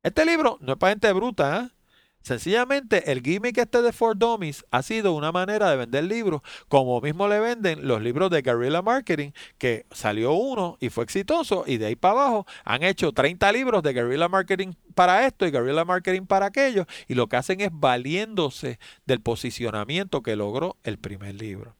Este 0.04 0.24
libro 0.24 0.58
no 0.61 0.74
es 0.74 0.78
para 0.78 0.92
gente 0.92 1.12
bruta, 1.12 1.58
¿eh? 1.58 1.76
Sencillamente, 2.20 3.11
el 3.11 3.20
gimmick 3.20 3.58
este 3.58 3.82
de 3.82 3.92
Ford 3.92 4.16
Dummies 4.16 4.64
ha 4.70 4.82
sido 4.82 5.12
una 5.12 5.32
manera 5.32 5.68
de 5.68 5.76
vender 5.76 6.04
libros, 6.04 6.40
como 6.68 7.00
mismo 7.00 7.26
le 7.26 7.40
venden 7.40 7.88
los 7.88 8.00
libros 8.00 8.30
de 8.30 8.42
Guerrilla 8.42 8.80
Marketing, 8.80 9.32
que 9.58 9.87
salió 9.90 10.35
uno 10.35 10.76
y 10.78 10.88
fue 10.90 11.02
exitoso, 11.02 11.64
y 11.66 11.78
de 11.78 11.87
ahí 11.87 11.96
para 11.96 12.12
abajo 12.12 12.46
han 12.64 12.85
hecho 12.85 13.11
30 13.11 13.50
libros 13.50 13.82
de 13.82 13.92
Guerrilla 13.92 14.28
Marketing 14.28 14.74
para 14.94 15.26
esto 15.26 15.48
y 15.48 15.50
Guerrilla 15.50 15.85
Marketing 15.85 16.26
para 16.26 16.46
aquello, 16.46 16.87
y 17.08 17.14
lo 17.14 17.28
que 17.28 17.38
hacen 17.38 17.61
es 17.61 17.70
valiéndose 17.72 18.78
del 19.04 19.20
posicionamiento 19.20 20.22
que 20.22 20.37
logró 20.37 20.76
el 20.85 20.98
primer 20.98 21.35
libro. 21.35 21.74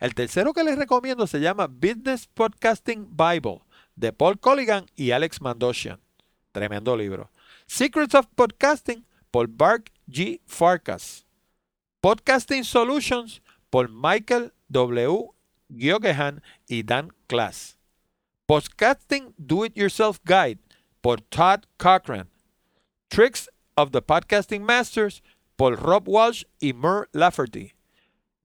El 0.00 0.14
tercero 0.14 0.52
que 0.52 0.64
les 0.64 0.76
recomiendo 0.76 1.26
se 1.26 1.40
llama 1.40 1.66
Business 1.66 2.26
Podcasting 2.26 3.16
Bible, 3.16 3.62
de 3.96 4.12
Paul 4.12 4.38
Colligan 4.38 4.86
y 4.96 5.12
Alex 5.12 5.40
Mandoshian. 5.40 6.00
Tremendo 6.52 6.96
libro. 6.96 7.30
Secrets 7.66 8.14
of 8.14 8.26
Podcasting 8.34 9.04
por 9.30 9.48
Bark 9.48 9.90
G. 10.08 10.40
Farkas. 10.46 11.26
Podcasting 12.00 12.64
Solutions 12.64 13.40
por 13.70 13.88
Michael 13.88 14.52
W. 14.68 15.30
Giogehan 15.68 16.42
y 16.68 16.82
Dan 16.82 17.12
Class. 17.28 17.76
Podcasting 18.46 19.34
Do 19.38 19.64
It 19.64 19.76
Yourself 19.76 20.20
Guide 20.24 20.58
por 21.00 21.20
Todd 21.20 21.66
Cochran. 21.78 22.28
Tricks 23.08 23.48
of 23.76 23.92
the 23.92 24.02
Podcasting 24.02 24.62
Masters 24.62 25.22
por 25.56 25.76
Rob 25.76 26.08
Walsh 26.08 26.44
y 26.60 26.72
Mur 26.72 27.08
Lafferty. 27.12 27.73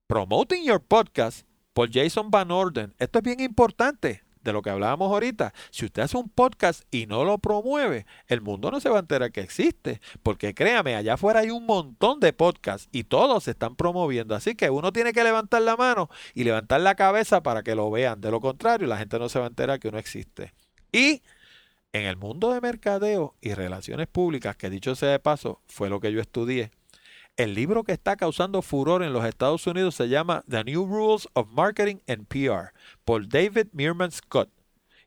Promoting 0.09 0.63
Your 0.63 0.81
Podcast 0.81 1.45
por 1.71 1.91
Jason 1.93 2.31
Van 2.31 2.49
Orden. 2.49 2.95
Esto 2.97 3.19
es 3.19 3.23
bien 3.23 3.39
importante 3.41 4.23
de 4.41 4.53
lo 4.53 4.63
que 4.63 4.71
hablábamos 4.71 5.11
ahorita, 5.11 5.53
si 5.69 5.85
usted 5.85 6.01
hace 6.01 6.17
un 6.17 6.29
podcast 6.29 6.81
y 6.89 7.05
no 7.05 7.25
lo 7.25 7.37
promueve, 7.37 8.07
el 8.25 8.41
mundo 8.41 8.71
no 8.71 8.79
se 8.79 8.89
va 8.89 8.97
a 8.97 9.01
enterar 9.01 9.31
que 9.31 9.41
existe, 9.41 10.01
porque 10.23 10.55
créame, 10.55 10.95
allá 10.95 11.13
afuera 11.13 11.41
hay 11.41 11.51
un 11.51 11.67
montón 11.67 12.19
de 12.19 12.33
podcasts 12.33 12.89
y 12.91 13.03
todos 13.03 13.43
se 13.43 13.51
están 13.51 13.75
promoviendo, 13.75 14.33
así 14.33 14.55
que 14.55 14.71
uno 14.71 14.91
tiene 14.91 15.13
que 15.13 15.23
levantar 15.23 15.61
la 15.61 15.77
mano 15.77 16.09
y 16.33 16.43
levantar 16.43 16.81
la 16.81 16.95
cabeza 16.95 17.43
para 17.43 17.61
que 17.61 17.75
lo 17.75 17.91
vean, 17.91 18.19
de 18.19 18.31
lo 18.31 18.41
contrario, 18.41 18.87
la 18.87 18.97
gente 18.97 19.19
no 19.19 19.29
se 19.29 19.37
va 19.37 19.45
a 19.45 19.49
enterar 19.49 19.79
que 19.79 19.89
uno 19.89 19.99
existe. 19.99 20.55
Y 20.91 21.21
en 21.93 22.07
el 22.07 22.17
mundo 22.17 22.51
de 22.51 22.61
mercadeo 22.61 23.35
y 23.41 23.53
relaciones 23.53 24.07
públicas, 24.07 24.57
que 24.57 24.71
dicho 24.71 24.95
sea 24.95 25.11
de 25.11 25.19
paso, 25.19 25.61
fue 25.67 25.87
lo 25.87 25.99
que 25.99 26.11
yo 26.11 26.19
estudié, 26.19 26.71
el 27.39 27.53
libro 27.53 27.85
que 27.85 27.93
está 27.93 28.17
causando 28.17 28.61
furor 28.61 29.01
en 29.01 29.13
los 29.13 29.23
Estados 29.23 29.65
Unidos 29.65 29.95
se 29.95 30.09
llama 30.09 30.43
The 30.49 30.65
New 30.65 30.85
Rules 30.85 31.29
of 31.33 31.47
Marketing 31.51 31.95
and 32.05 32.27
PR 32.27 32.73
por 33.05 33.29
David 33.29 33.67
Meerman 33.71 34.11
Scott. 34.11 34.49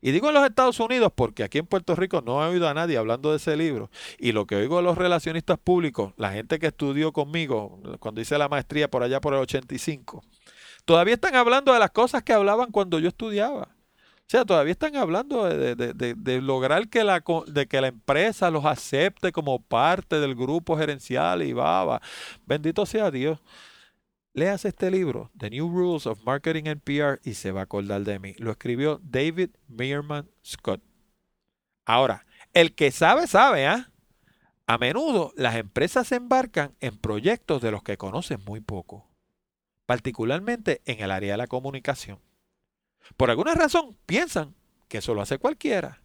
Y 0.01 0.11
digo 0.11 0.29
en 0.29 0.33
los 0.33 0.43
Estados 0.43 0.79
Unidos 0.79 1.13
porque 1.15 1.43
aquí 1.43 1.59
en 1.59 1.67
Puerto 1.67 1.95
Rico 1.95 2.23
no 2.25 2.43
he 2.43 2.49
oído 2.49 2.67
a 2.67 2.73
nadie 2.73 2.97
hablando 2.97 3.29
de 3.29 3.37
ese 3.37 3.55
libro. 3.55 3.91
Y 4.17 4.31
lo 4.31 4.47
que 4.47 4.55
oigo 4.55 4.77
de 4.77 4.83
los 4.83 4.97
relacionistas 4.97 5.59
públicos, 5.59 6.13
la 6.17 6.33
gente 6.33 6.57
que 6.57 6.67
estudió 6.67 7.13
conmigo 7.13 7.79
cuando 7.99 8.19
hice 8.19 8.35
la 8.39 8.49
maestría 8.49 8.89
por 8.89 9.03
allá 9.03 9.21
por 9.21 9.35
el 9.35 9.41
85, 9.41 10.23
todavía 10.83 11.13
están 11.13 11.35
hablando 11.35 11.71
de 11.71 11.79
las 11.79 11.91
cosas 11.91 12.23
que 12.23 12.33
hablaban 12.33 12.71
cuando 12.71 12.97
yo 12.97 13.09
estudiaba. 13.09 13.72
O 14.25 14.29
sea, 14.33 14.45
todavía 14.45 14.71
están 14.71 14.95
hablando 14.95 15.45
de, 15.45 16.41
lograr 16.41 16.89
que 16.89 17.03
la, 17.03 17.23
de 17.45 17.67
que 17.67 17.81
la 17.81 17.87
empresa 17.87 18.49
los 18.49 18.65
acepte 18.65 19.31
como 19.31 19.61
parte 19.61 20.19
del 20.19 20.33
grupo 20.33 20.77
gerencial 20.77 21.43
y 21.43 21.53
baba. 21.53 22.01
Bendito 22.45 22.85
sea 22.85 23.11
Dios. 23.11 23.39
Leas 24.33 24.65
este 24.65 24.89
libro, 24.89 25.29
The 25.37 25.51
New 25.51 25.69
Rules 25.69 26.07
of 26.07 26.23
Marketing 26.25 26.67
and 26.67 26.81
PR, 26.81 27.19
y 27.23 27.35
se 27.35 27.51
va 27.51 27.59
a 27.59 27.63
acordar 27.65 28.01
de 28.01 28.17
mí. 28.17 28.33
Lo 28.39 28.49
escribió 28.49 28.99
David 29.03 29.51
Meerman 29.67 30.27
Scott. 30.43 30.81
Ahora, 31.85 32.25
el 32.53 32.73
que 32.73 32.91
sabe, 32.91 33.27
sabe, 33.27 33.67
¿ah? 33.67 33.91
A 34.65 34.77
menudo 34.77 35.33
las 35.35 35.55
empresas 35.55 36.07
se 36.07 36.15
embarcan 36.15 36.73
en 36.79 36.97
proyectos 36.97 37.61
de 37.61 37.69
los 37.69 37.83
que 37.83 37.97
conocen 37.97 38.39
muy 38.45 38.61
poco, 38.61 39.07
particularmente 39.85 40.81
en 40.85 41.01
el 41.03 41.11
área 41.11 41.33
de 41.33 41.37
la 41.37 41.47
comunicación. 41.47 42.19
Por 43.17 43.29
alguna 43.29 43.53
razón 43.53 43.97
piensan 44.05 44.55
que 44.87 44.99
eso 44.99 45.13
lo 45.13 45.21
hace 45.21 45.37
cualquiera. 45.37 46.01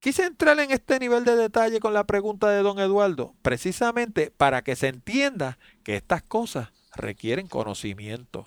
Quise 0.00 0.24
entrar 0.24 0.58
en 0.60 0.70
este 0.70 1.00
nivel 1.00 1.24
de 1.24 1.34
detalle 1.34 1.80
con 1.80 1.92
la 1.92 2.04
pregunta 2.04 2.48
de 2.50 2.62
don 2.62 2.78
Eduardo, 2.78 3.34
precisamente 3.42 4.30
para 4.30 4.62
que 4.62 4.76
se 4.76 4.88
entienda 4.88 5.58
que 5.82 5.96
estas 5.96 6.22
cosas 6.22 6.68
requieren 6.94 7.48
conocimiento. 7.48 8.46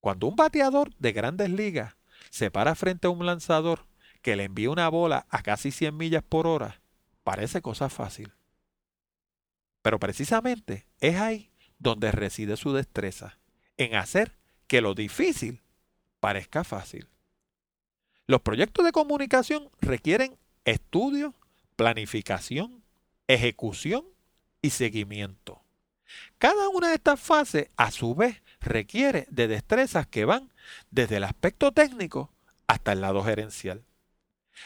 Cuando 0.00 0.28
un 0.28 0.36
bateador 0.36 0.94
de 0.98 1.12
grandes 1.12 1.50
ligas 1.50 1.96
se 2.30 2.50
para 2.50 2.76
frente 2.76 3.08
a 3.08 3.10
un 3.10 3.26
lanzador 3.26 3.86
que 4.22 4.36
le 4.36 4.44
envía 4.44 4.70
una 4.70 4.88
bola 4.88 5.26
a 5.30 5.42
casi 5.42 5.72
100 5.72 5.96
millas 5.96 6.22
por 6.22 6.46
hora, 6.46 6.80
parece 7.24 7.60
cosa 7.60 7.88
fácil. 7.88 8.32
Pero 9.82 9.98
precisamente 9.98 10.86
es 11.00 11.16
ahí 11.16 11.50
donde 11.78 12.12
reside 12.12 12.56
su 12.56 12.72
destreza, 12.72 13.38
en 13.76 13.96
hacer 13.96 14.38
que 14.68 14.80
lo 14.80 14.94
difícil 14.94 15.60
parezca 16.26 16.64
fácil. 16.64 17.06
Los 18.26 18.40
proyectos 18.40 18.84
de 18.84 18.90
comunicación 18.90 19.70
requieren 19.80 20.36
estudio, 20.64 21.36
planificación, 21.76 22.82
ejecución 23.28 24.04
y 24.60 24.70
seguimiento. 24.70 25.62
Cada 26.38 26.68
una 26.68 26.88
de 26.88 26.96
estas 26.96 27.20
fases, 27.20 27.68
a 27.76 27.92
su 27.92 28.16
vez, 28.16 28.42
requiere 28.60 29.28
de 29.30 29.46
destrezas 29.46 30.08
que 30.08 30.24
van 30.24 30.52
desde 30.90 31.18
el 31.18 31.22
aspecto 31.22 31.70
técnico 31.70 32.32
hasta 32.66 32.90
el 32.90 33.02
lado 33.02 33.22
gerencial. 33.22 33.84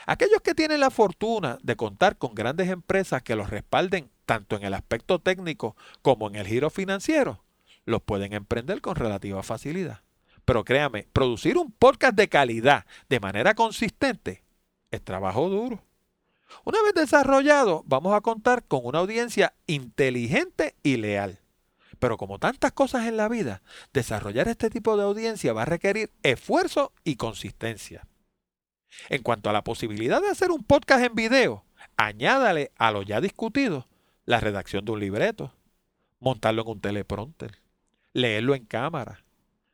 Aquellos 0.06 0.40
que 0.40 0.54
tienen 0.54 0.80
la 0.80 0.88
fortuna 0.88 1.58
de 1.62 1.76
contar 1.76 2.16
con 2.16 2.34
grandes 2.34 2.70
empresas 2.70 3.22
que 3.22 3.36
los 3.36 3.50
respalden 3.50 4.10
tanto 4.24 4.56
en 4.56 4.62
el 4.62 4.72
aspecto 4.72 5.18
técnico 5.18 5.76
como 6.00 6.26
en 6.26 6.36
el 6.36 6.46
giro 6.46 6.70
financiero, 6.70 7.44
los 7.84 8.00
pueden 8.00 8.32
emprender 8.32 8.80
con 8.80 8.96
relativa 8.96 9.42
facilidad. 9.42 10.00
Pero 10.44 10.64
créame, 10.64 11.06
producir 11.12 11.58
un 11.58 11.70
podcast 11.72 12.14
de 12.14 12.28
calidad 12.28 12.86
de 13.08 13.20
manera 13.20 13.54
consistente 13.54 14.42
es 14.90 15.02
trabajo 15.02 15.48
duro. 15.48 15.82
Una 16.64 16.82
vez 16.82 16.94
desarrollado, 16.94 17.84
vamos 17.86 18.14
a 18.14 18.20
contar 18.20 18.64
con 18.64 18.80
una 18.84 18.98
audiencia 18.98 19.54
inteligente 19.66 20.74
y 20.82 20.96
leal. 20.96 21.38
Pero 21.98 22.16
como 22.16 22.38
tantas 22.38 22.72
cosas 22.72 23.06
en 23.06 23.16
la 23.16 23.28
vida, 23.28 23.62
desarrollar 23.92 24.48
este 24.48 24.70
tipo 24.70 24.96
de 24.96 25.04
audiencia 25.04 25.52
va 25.52 25.62
a 25.62 25.66
requerir 25.66 26.10
esfuerzo 26.22 26.92
y 27.04 27.16
consistencia. 27.16 28.06
En 29.08 29.22
cuanto 29.22 29.50
a 29.50 29.52
la 29.52 29.62
posibilidad 29.62 30.20
de 30.20 30.28
hacer 30.28 30.50
un 30.50 30.64
podcast 30.64 31.04
en 31.04 31.14
video, 31.14 31.64
añádale 31.96 32.72
a 32.76 32.90
lo 32.90 33.02
ya 33.02 33.20
discutido 33.20 33.86
la 34.24 34.40
redacción 34.40 34.84
de 34.84 34.92
un 34.92 35.00
libreto, 35.00 35.52
montarlo 36.18 36.62
en 36.62 36.68
un 36.68 36.80
teleprompter, 36.80 37.58
leerlo 38.12 38.54
en 38.54 38.64
cámara, 38.64 39.22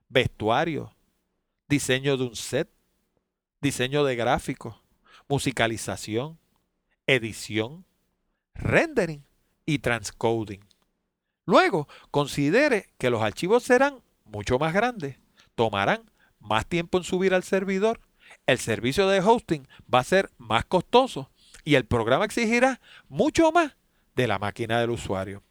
vestuario, 0.09 0.95
diseño 1.69 2.17
de 2.17 2.25
un 2.25 2.37
set, 2.37 2.71
diseño 3.61 4.05
de 4.05 4.17
gráficos, 4.17 4.77
musicalización, 5.29 6.39
edición, 7.07 7.85
rendering 8.55 9.25
y 9.65 9.79
transcoding. 9.79 10.65
Luego, 11.45 11.89
considere 12.11 12.91
que 12.99 13.11
los 13.11 13.23
archivos 13.23 13.63
serán 13.63 14.03
mucho 14.25 14.59
más 14.59 14.73
grandes, 14.73 15.19
tomarán 15.55 16.11
más 16.41 16.67
tiempo 16.67 16.99
en 16.99 17.05
subir 17.05 17.35
al 17.35 17.45
servidor, 17.45 18.01
el 18.47 18.59
servicio 18.59 19.09
de 19.09 19.21
hosting 19.21 19.67
va 19.93 20.01
a 20.01 20.05
ser 20.05 20.31
más 20.39 20.65
costoso 20.65 21.31
y 21.65 21.75
el 21.75 21.85
programa 21.85 22.25
exigirá 22.25 22.81
mucho 23.09 23.53
más 23.53 23.77
de 24.15 24.27
la 24.27 24.39
máquina 24.39 24.81
del 24.81 24.91
usuario. 24.91 25.43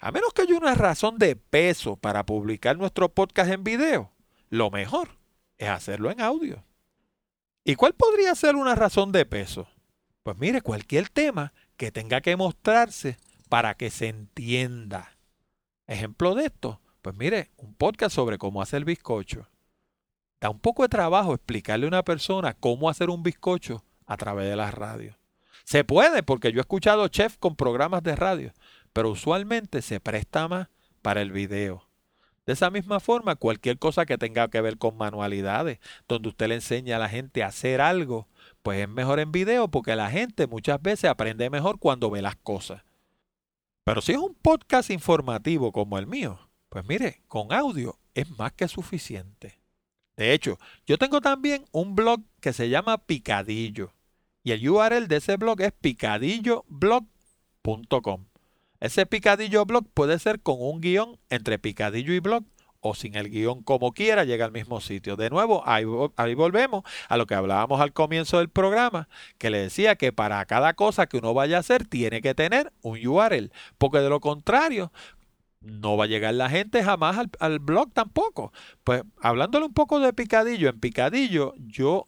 A 0.00 0.12
menos 0.12 0.32
que 0.32 0.42
haya 0.42 0.56
una 0.56 0.74
razón 0.74 1.18
de 1.18 1.34
peso 1.34 1.96
para 1.96 2.24
publicar 2.24 2.78
nuestro 2.78 3.08
podcast 3.08 3.50
en 3.50 3.64
video, 3.64 4.12
lo 4.48 4.70
mejor 4.70 5.18
es 5.56 5.68
hacerlo 5.68 6.10
en 6.10 6.20
audio. 6.20 6.64
¿Y 7.64 7.74
cuál 7.74 7.94
podría 7.94 8.34
ser 8.34 8.54
una 8.54 8.74
razón 8.74 9.10
de 9.10 9.26
peso? 9.26 9.68
Pues 10.22 10.38
mire, 10.38 10.62
cualquier 10.62 11.08
tema 11.08 11.52
que 11.76 11.90
tenga 11.90 12.20
que 12.20 12.36
mostrarse 12.36 13.18
para 13.48 13.74
que 13.74 13.90
se 13.90 14.08
entienda. 14.08 15.16
Ejemplo 15.86 16.34
de 16.34 16.46
esto, 16.46 16.80
pues 17.02 17.16
mire, 17.16 17.50
un 17.56 17.74
podcast 17.74 18.14
sobre 18.14 18.38
cómo 18.38 18.62
hacer 18.62 18.84
bizcocho. 18.84 19.48
Da 20.40 20.50
un 20.50 20.60
poco 20.60 20.82
de 20.82 20.88
trabajo 20.88 21.34
explicarle 21.34 21.86
a 21.86 21.88
una 21.88 22.04
persona 22.04 22.54
cómo 22.54 22.88
hacer 22.88 23.10
un 23.10 23.24
bizcocho 23.24 23.84
a 24.06 24.16
través 24.16 24.48
de 24.48 24.56
las 24.56 24.72
radios. 24.72 25.16
Se 25.64 25.84
puede, 25.84 26.22
porque 26.22 26.52
yo 26.52 26.58
he 26.58 26.60
escuchado 26.60 27.08
chefs 27.08 27.36
con 27.36 27.56
programas 27.56 28.02
de 28.02 28.16
radio, 28.16 28.52
pero 28.98 29.10
usualmente 29.10 29.80
se 29.80 30.00
presta 30.00 30.48
más 30.48 30.66
para 31.02 31.22
el 31.22 31.30
video. 31.30 31.86
De 32.46 32.54
esa 32.54 32.68
misma 32.68 32.98
forma, 32.98 33.36
cualquier 33.36 33.78
cosa 33.78 34.06
que 34.06 34.18
tenga 34.18 34.48
que 34.48 34.60
ver 34.60 34.76
con 34.76 34.96
manualidades, 34.96 35.78
donde 36.08 36.30
usted 36.30 36.48
le 36.48 36.56
enseña 36.56 36.96
a 36.96 36.98
la 36.98 37.08
gente 37.08 37.44
a 37.44 37.46
hacer 37.46 37.80
algo, 37.80 38.26
pues 38.60 38.80
es 38.80 38.88
mejor 38.88 39.20
en 39.20 39.30
video 39.30 39.68
porque 39.68 39.94
la 39.94 40.10
gente 40.10 40.48
muchas 40.48 40.82
veces 40.82 41.08
aprende 41.08 41.48
mejor 41.48 41.78
cuando 41.78 42.10
ve 42.10 42.22
las 42.22 42.34
cosas. 42.34 42.82
Pero 43.84 44.00
si 44.00 44.10
es 44.10 44.18
un 44.18 44.34
podcast 44.34 44.90
informativo 44.90 45.70
como 45.70 45.96
el 45.96 46.08
mío, 46.08 46.50
pues 46.68 46.84
mire, 46.84 47.22
con 47.28 47.52
audio 47.52 48.00
es 48.14 48.28
más 48.36 48.50
que 48.50 48.66
suficiente. 48.66 49.60
De 50.16 50.32
hecho, 50.32 50.58
yo 50.88 50.98
tengo 50.98 51.20
también 51.20 51.66
un 51.70 51.94
blog 51.94 52.20
que 52.40 52.52
se 52.52 52.68
llama 52.68 52.98
Picadillo. 52.98 53.92
Y 54.42 54.50
el 54.50 54.68
URL 54.68 55.06
de 55.06 55.18
ese 55.18 55.36
blog 55.36 55.60
es 55.60 55.70
picadilloblog.com. 55.70 58.24
Ese 58.80 59.06
picadillo 59.06 59.64
blog 59.64 59.86
puede 59.92 60.18
ser 60.18 60.40
con 60.40 60.56
un 60.60 60.80
guion 60.80 61.18
entre 61.30 61.58
picadillo 61.58 62.12
y 62.12 62.20
blog 62.20 62.44
o 62.80 62.94
sin 62.94 63.16
el 63.16 63.28
guion 63.28 63.62
como 63.62 63.92
quiera, 63.92 64.24
llega 64.24 64.44
al 64.44 64.52
mismo 64.52 64.80
sitio. 64.80 65.16
De 65.16 65.30
nuevo, 65.30 65.62
ahí, 65.66 65.84
volvemos 65.84 66.84
a 67.08 67.16
lo 67.16 67.26
que 67.26 67.34
hablábamos 67.34 67.80
al 67.80 67.92
comienzo 67.92 68.38
del 68.38 68.48
programa, 68.48 69.08
que 69.36 69.50
le 69.50 69.58
decía 69.58 69.96
que 69.96 70.12
para 70.12 70.44
cada 70.46 70.74
cosa 70.74 71.06
que 71.06 71.16
uno 71.16 71.34
vaya 71.34 71.56
a 71.56 71.60
hacer 71.60 71.86
tiene 71.86 72.20
que 72.20 72.34
tener 72.34 72.72
un 72.82 73.04
URL, 73.04 73.50
porque 73.78 73.98
de 73.98 74.08
lo 74.08 74.20
contrario, 74.20 74.92
no 75.60 75.96
va 75.96 76.04
a 76.04 76.06
llegar 76.06 76.34
la 76.34 76.48
gente 76.48 76.84
jamás 76.84 77.18
al, 77.18 77.30
al 77.40 77.58
blog 77.58 77.92
tampoco. 77.92 78.52
Pues 78.84 79.02
hablándole 79.20 79.66
un 79.66 79.74
poco 79.74 79.98
de 79.98 80.12
picadillo, 80.12 80.68
en 80.68 80.78
picadillo 80.78 81.54
yo 81.56 82.06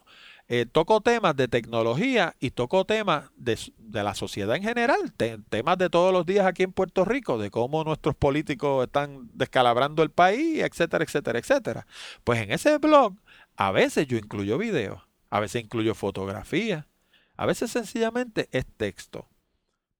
eh, 0.52 0.66
toco 0.66 1.00
temas 1.00 1.36
de 1.36 1.46
tecnología 1.46 2.34
y 2.40 2.50
toco 2.50 2.84
temas 2.84 3.30
de, 3.36 3.56
la 3.92 4.16
sociedad 4.16 4.56
en 4.56 4.64
general, 4.64 5.12
temas 5.48 5.78
de 5.78 5.88
todos 5.88 6.12
los 6.12 6.26
días 6.26 6.44
aquí 6.44 6.64
en 6.64 6.72
Puerto 6.72 7.04
Rico, 7.04 7.38
de 7.38 7.52
cómo 7.52 7.84
nuestros 7.84 8.16
políticos 8.16 8.84
están 8.84 9.30
descalabrando 9.32 10.02
el 10.02 10.10
país, 10.10 10.60
etcétera, 10.64 11.04
etcétera, 11.04 11.38
etcétera. 11.38 11.86
Pues 12.24 12.40
en 12.40 12.50
ese 12.50 12.78
blog 12.78 13.14
a 13.54 13.70
veces 13.70 14.08
yo 14.08 14.18
incluyo 14.18 14.58
videos, 14.58 15.00
a 15.30 15.38
veces 15.38 15.62
incluyo 15.62 15.94
fotografía, 15.94 16.88
a 17.36 17.46
veces 17.46 17.70
sencillamente 17.70 18.48
es 18.50 18.66
texto. 18.76 19.28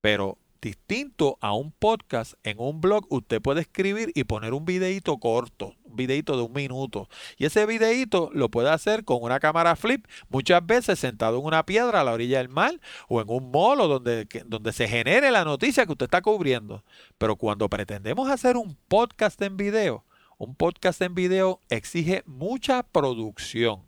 Pero 0.01 0.37
distinto 0.61 1.39
a 1.41 1.53
un 1.53 1.73
podcast, 1.73 2.35
en 2.43 2.59
un 2.59 2.81
blog 2.81 3.07
usted 3.09 3.41
puede 3.41 3.63
escribir 3.63 4.13
y 4.15 4.25
poner 4.25 4.53
un 4.53 4.65
videito 4.65 5.19
corto, 5.19 5.75
un 5.85 5.97
videito 5.97 6.37
de 6.37 6.43
un 6.43 6.53
minuto. 6.53 7.09
Y 7.39 7.47
ese 7.47 7.67
videito 7.67 8.31
lo 8.33 8.51
puede 8.51 8.71
hacer 8.71 9.05
con 9.05 9.19
una 9.23 9.41
cámara 9.41 9.77
flip, 9.77 10.07
muchas 10.29 10.65
veces 10.65 10.99
sentado 10.99 11.39
en 11.39 11.45
una 11.45 11.65
piedra 11.65 12.01
a 12.01 12.05
la 12.05 12.13
orilla 12.13 12.39
del 12.39 12.49
mar 12.49 12.81
o 13.09 13.21
en 13.21 13.29
un 13.29 13.51
molo 13.51 13.89
donde, 13.89 14.27
donde 14.47 14.73
se 14.73 14.89
genere 14.89 15.31
la 15.31 15.45
noticia 15.45 15.87
que 15.87 15.93
usted 15.93 16.05
está 16.05 16.23
cubriendo. 16.23 16.85
Pero 17.19 17.37
cuando 17.37 17.69
pretendemos 17.69 18.31
hacer 18.31 18.57
un 18.57 18.77
podcast 18.89 19.41
en 19.43 19.57
video, 19.57 20.05
un 20.39 20.55
podcast 20.55 21.01
en 21.03 21.15
video 21.15 21.61
exige 21.69 22.23
mucha 22.27 22.83
producción. 22.83 23.83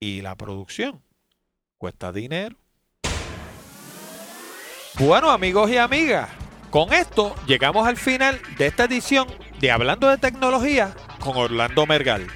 Y 0.00 0.20
la 0.20 0.36
producción 0.36 1.00
cuesta 1.78 2.12
dinero. 2.12 2.61
Bueno, 4.98 5.30
amigos 5.30 5.70
y 5.70 5.78
amigas, 5.78 6.28
con 6.70 6.92
esto 6.92 7.34
llegamos 7.46 7.86
al 7.86 7.96
final 7.96 8.38
de 8.58 8.66
esta 8.66 8.84
edición 8.84 9.26
de 9.58 9.70
Hablando 9.70 10.08
de 10.08 10.18
Tecnología 10.18 10.94
con 11.18 11.36
Orlando 11.36 11.86
Mergal. 11.86 12.26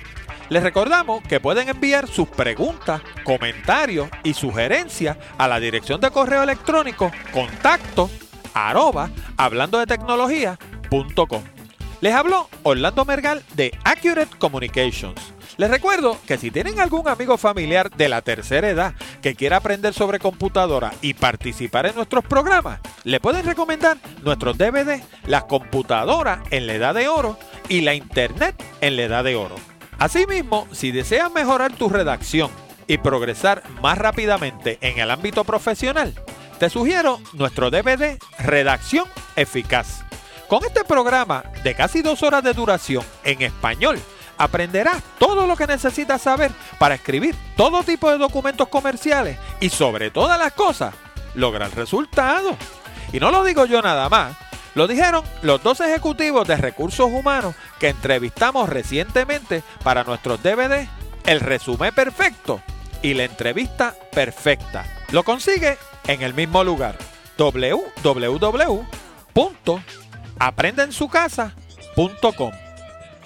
Les 0.49 0.63
recordamos 0.63 1.23
que 1.25 1.39
pueden 1.39 1.69
enviar 1.69 2.09
sus 2.09 2.29
preguntas, 2.29 3.03
comentarios 3.25 4.09
y 4.25 4.33
sugerencias 4.33 5.19
a 5.37 5.49
la 5.49 5.61
dirección 5.61 6.01
de 6.01 6.11
correo 6.11 6.43
electrónico 6.43 7.11
contacto 7.31 8.09
arroba 8.55 9.11
hablando 9.37 9.79
de 9.79 9.87
tecnología.com. 9.87 11.56
Les 12.01 12.15
habló 12.15 12.49
Orlando 12.63 13.05
Mergal 13.05 13.43
de 13.55 13.73
Accurate 13.85 14.37
Communications. 14.39 15.15
Les 15.57 15.71
recuerdo 15.71 16.19
que 16.27 16.37
si 16.37 16.51
tienen 16.51 16.79
algún 16.79 17.09
amigo 17.09 17.39
familiar 17.39 17.91
de 17.91 18.11
la 18.11 18.21
tercera 18.21 18.69
edad 18.69 18.95
que 19.23 19.35
quiera 19.35 19.57
aprender 19.57 19.95
sobre 19.95 20.19
computadora 20.19 20.93
y 21.01 21.15
participar 21.15 21.87
en 21.87 21.95
nuestros 21.95 22.25
programas, 22.25 22.81
le 23.05 23.21
pueden 23.21 23.47
recomendar 23.47 23.97
nuestros 24.23 24.59
DVD, 24.59 25.03
las 25.27 25.45
computadoras 25.45 26.41
en 26.51 26.67
la 26.67 26.75
edad 26.75 26.95
de 26.95 27.09
oro 27.09 27.39
y 27.71 27.81
la 27.81 27.95
internet 27.95 28.63
en 28.83 28.97
la 28.97 29.03
edad 29.03 29.25
de 29.25 29.37
oro. 29.37 29.55
Asimismo, 29.99 30.69
si 30.73 30.93
deseas 30.93 31.33
mejorar 31.33 31.73
tu 31.73 31.89
redacción 31.89 32.51
y 32.87 32.99
progresar 32.99 33.63
más 33.81 33.97
rápidamente 33.97 34.77
en 34.83 34.99
el 34.99 35.11
ámbito 35.11 35.45
profesional, 35.45 36.15
te 36.59 36.69
sugiero 36.69 37.19
nuestro 37.33 37.71
DVD 37.71 38.19
Redacción 38.39 39.07
Eficaz. 39.37 40.06
Con 40.49 40.65
este 40.65 40.85
programa 40.85 41.43
de 41.65 41.75
casi 41.75 42.03
dos 42.03 42.23
horas 42.23 42.43
de 42.45 42.53
duración 42.53 43.05
en 43.25 43.43
español, 43.43 43.99
aprenderás 44.39 45.03
todo 45.19 45.47
lo 45.47 45.57
que 45.57 45.67
necesitas 45.67 46.23
saber 46.23 46.53
para 46.79 46.95
escribir 46.95 47.35
todo 47.57 47.83
tipo 47.83 48.11
de 48.11 48.19
documentos 48.19 48.69
comerciales 48.69 49.39
y 49.61 49.71
sobre 49.71 50.11
todas 50.13 50.39
las 50.39 50.53
cosas, 50.53 50.95
lograr 51.35 51.75
resultados. 51.75 52.55
Y 53.13 53.19
no 53.19 53.33
lo 53.33 53.43
digo 53.43 53.67
yo 53.67 53.83
nada 53.83 54.09
más, 54.09 54.37
lo 54.77 54.87
dijeron 54.87 55.25
los 55.43 55.63
dos 55.65 55.81
ejecutivos 55.81 56.47
de 56.47 56.57
recursos 56.57 57.11
humanos 57.11 57.57
que 57.81 57.89
entrevistamos 57.89 58.69
recientemente 58.69 59.65
para 59.83 60.05
nuestros 60.05 60.43
DVD, 60.43 60.87
el 61.25 61.41
resumen 61.41 61.93
perfecto 61.93 62.61
y 63.03 63.15
la 63.15 63.25
entrevista 63.25 63.95
perfecta. 64.13 64.85
Lo 65.11 65.25
consigue 65.25 65.77
en 66.07 66.23
el 66.23 66.35
mismo 66.35 66.63
lugar, 66.63 66.97
www.aprendensucasa.com. 70.39 72.53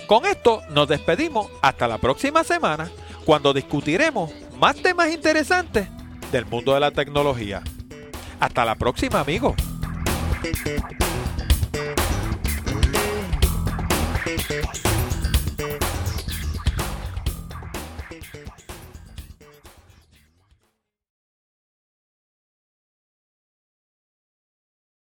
Con 0.06 0.24
esto 0.26 0.62
nos 0.70 0.88
despedimos 0.88 1.48
hasta 1.62 1.86
la 1.86 1.98
próxima 1.98 2.42
semana 2.44 2.90
cuando 3.24 3.52
discutiremos 3.52 4.32
más 4.58 4.76
temas 4.76 5.12
interesantes 5.12 5.88
del 6.32 6.46
mundo 6.46 6.72
de 6.74 6.80
la 6.80 6.90
tecnología. 6.90 7.62
Hasta 8.40 8.64
la 8.64 8.74
próxima 8.74 9.20
amigos. 9.20 9.54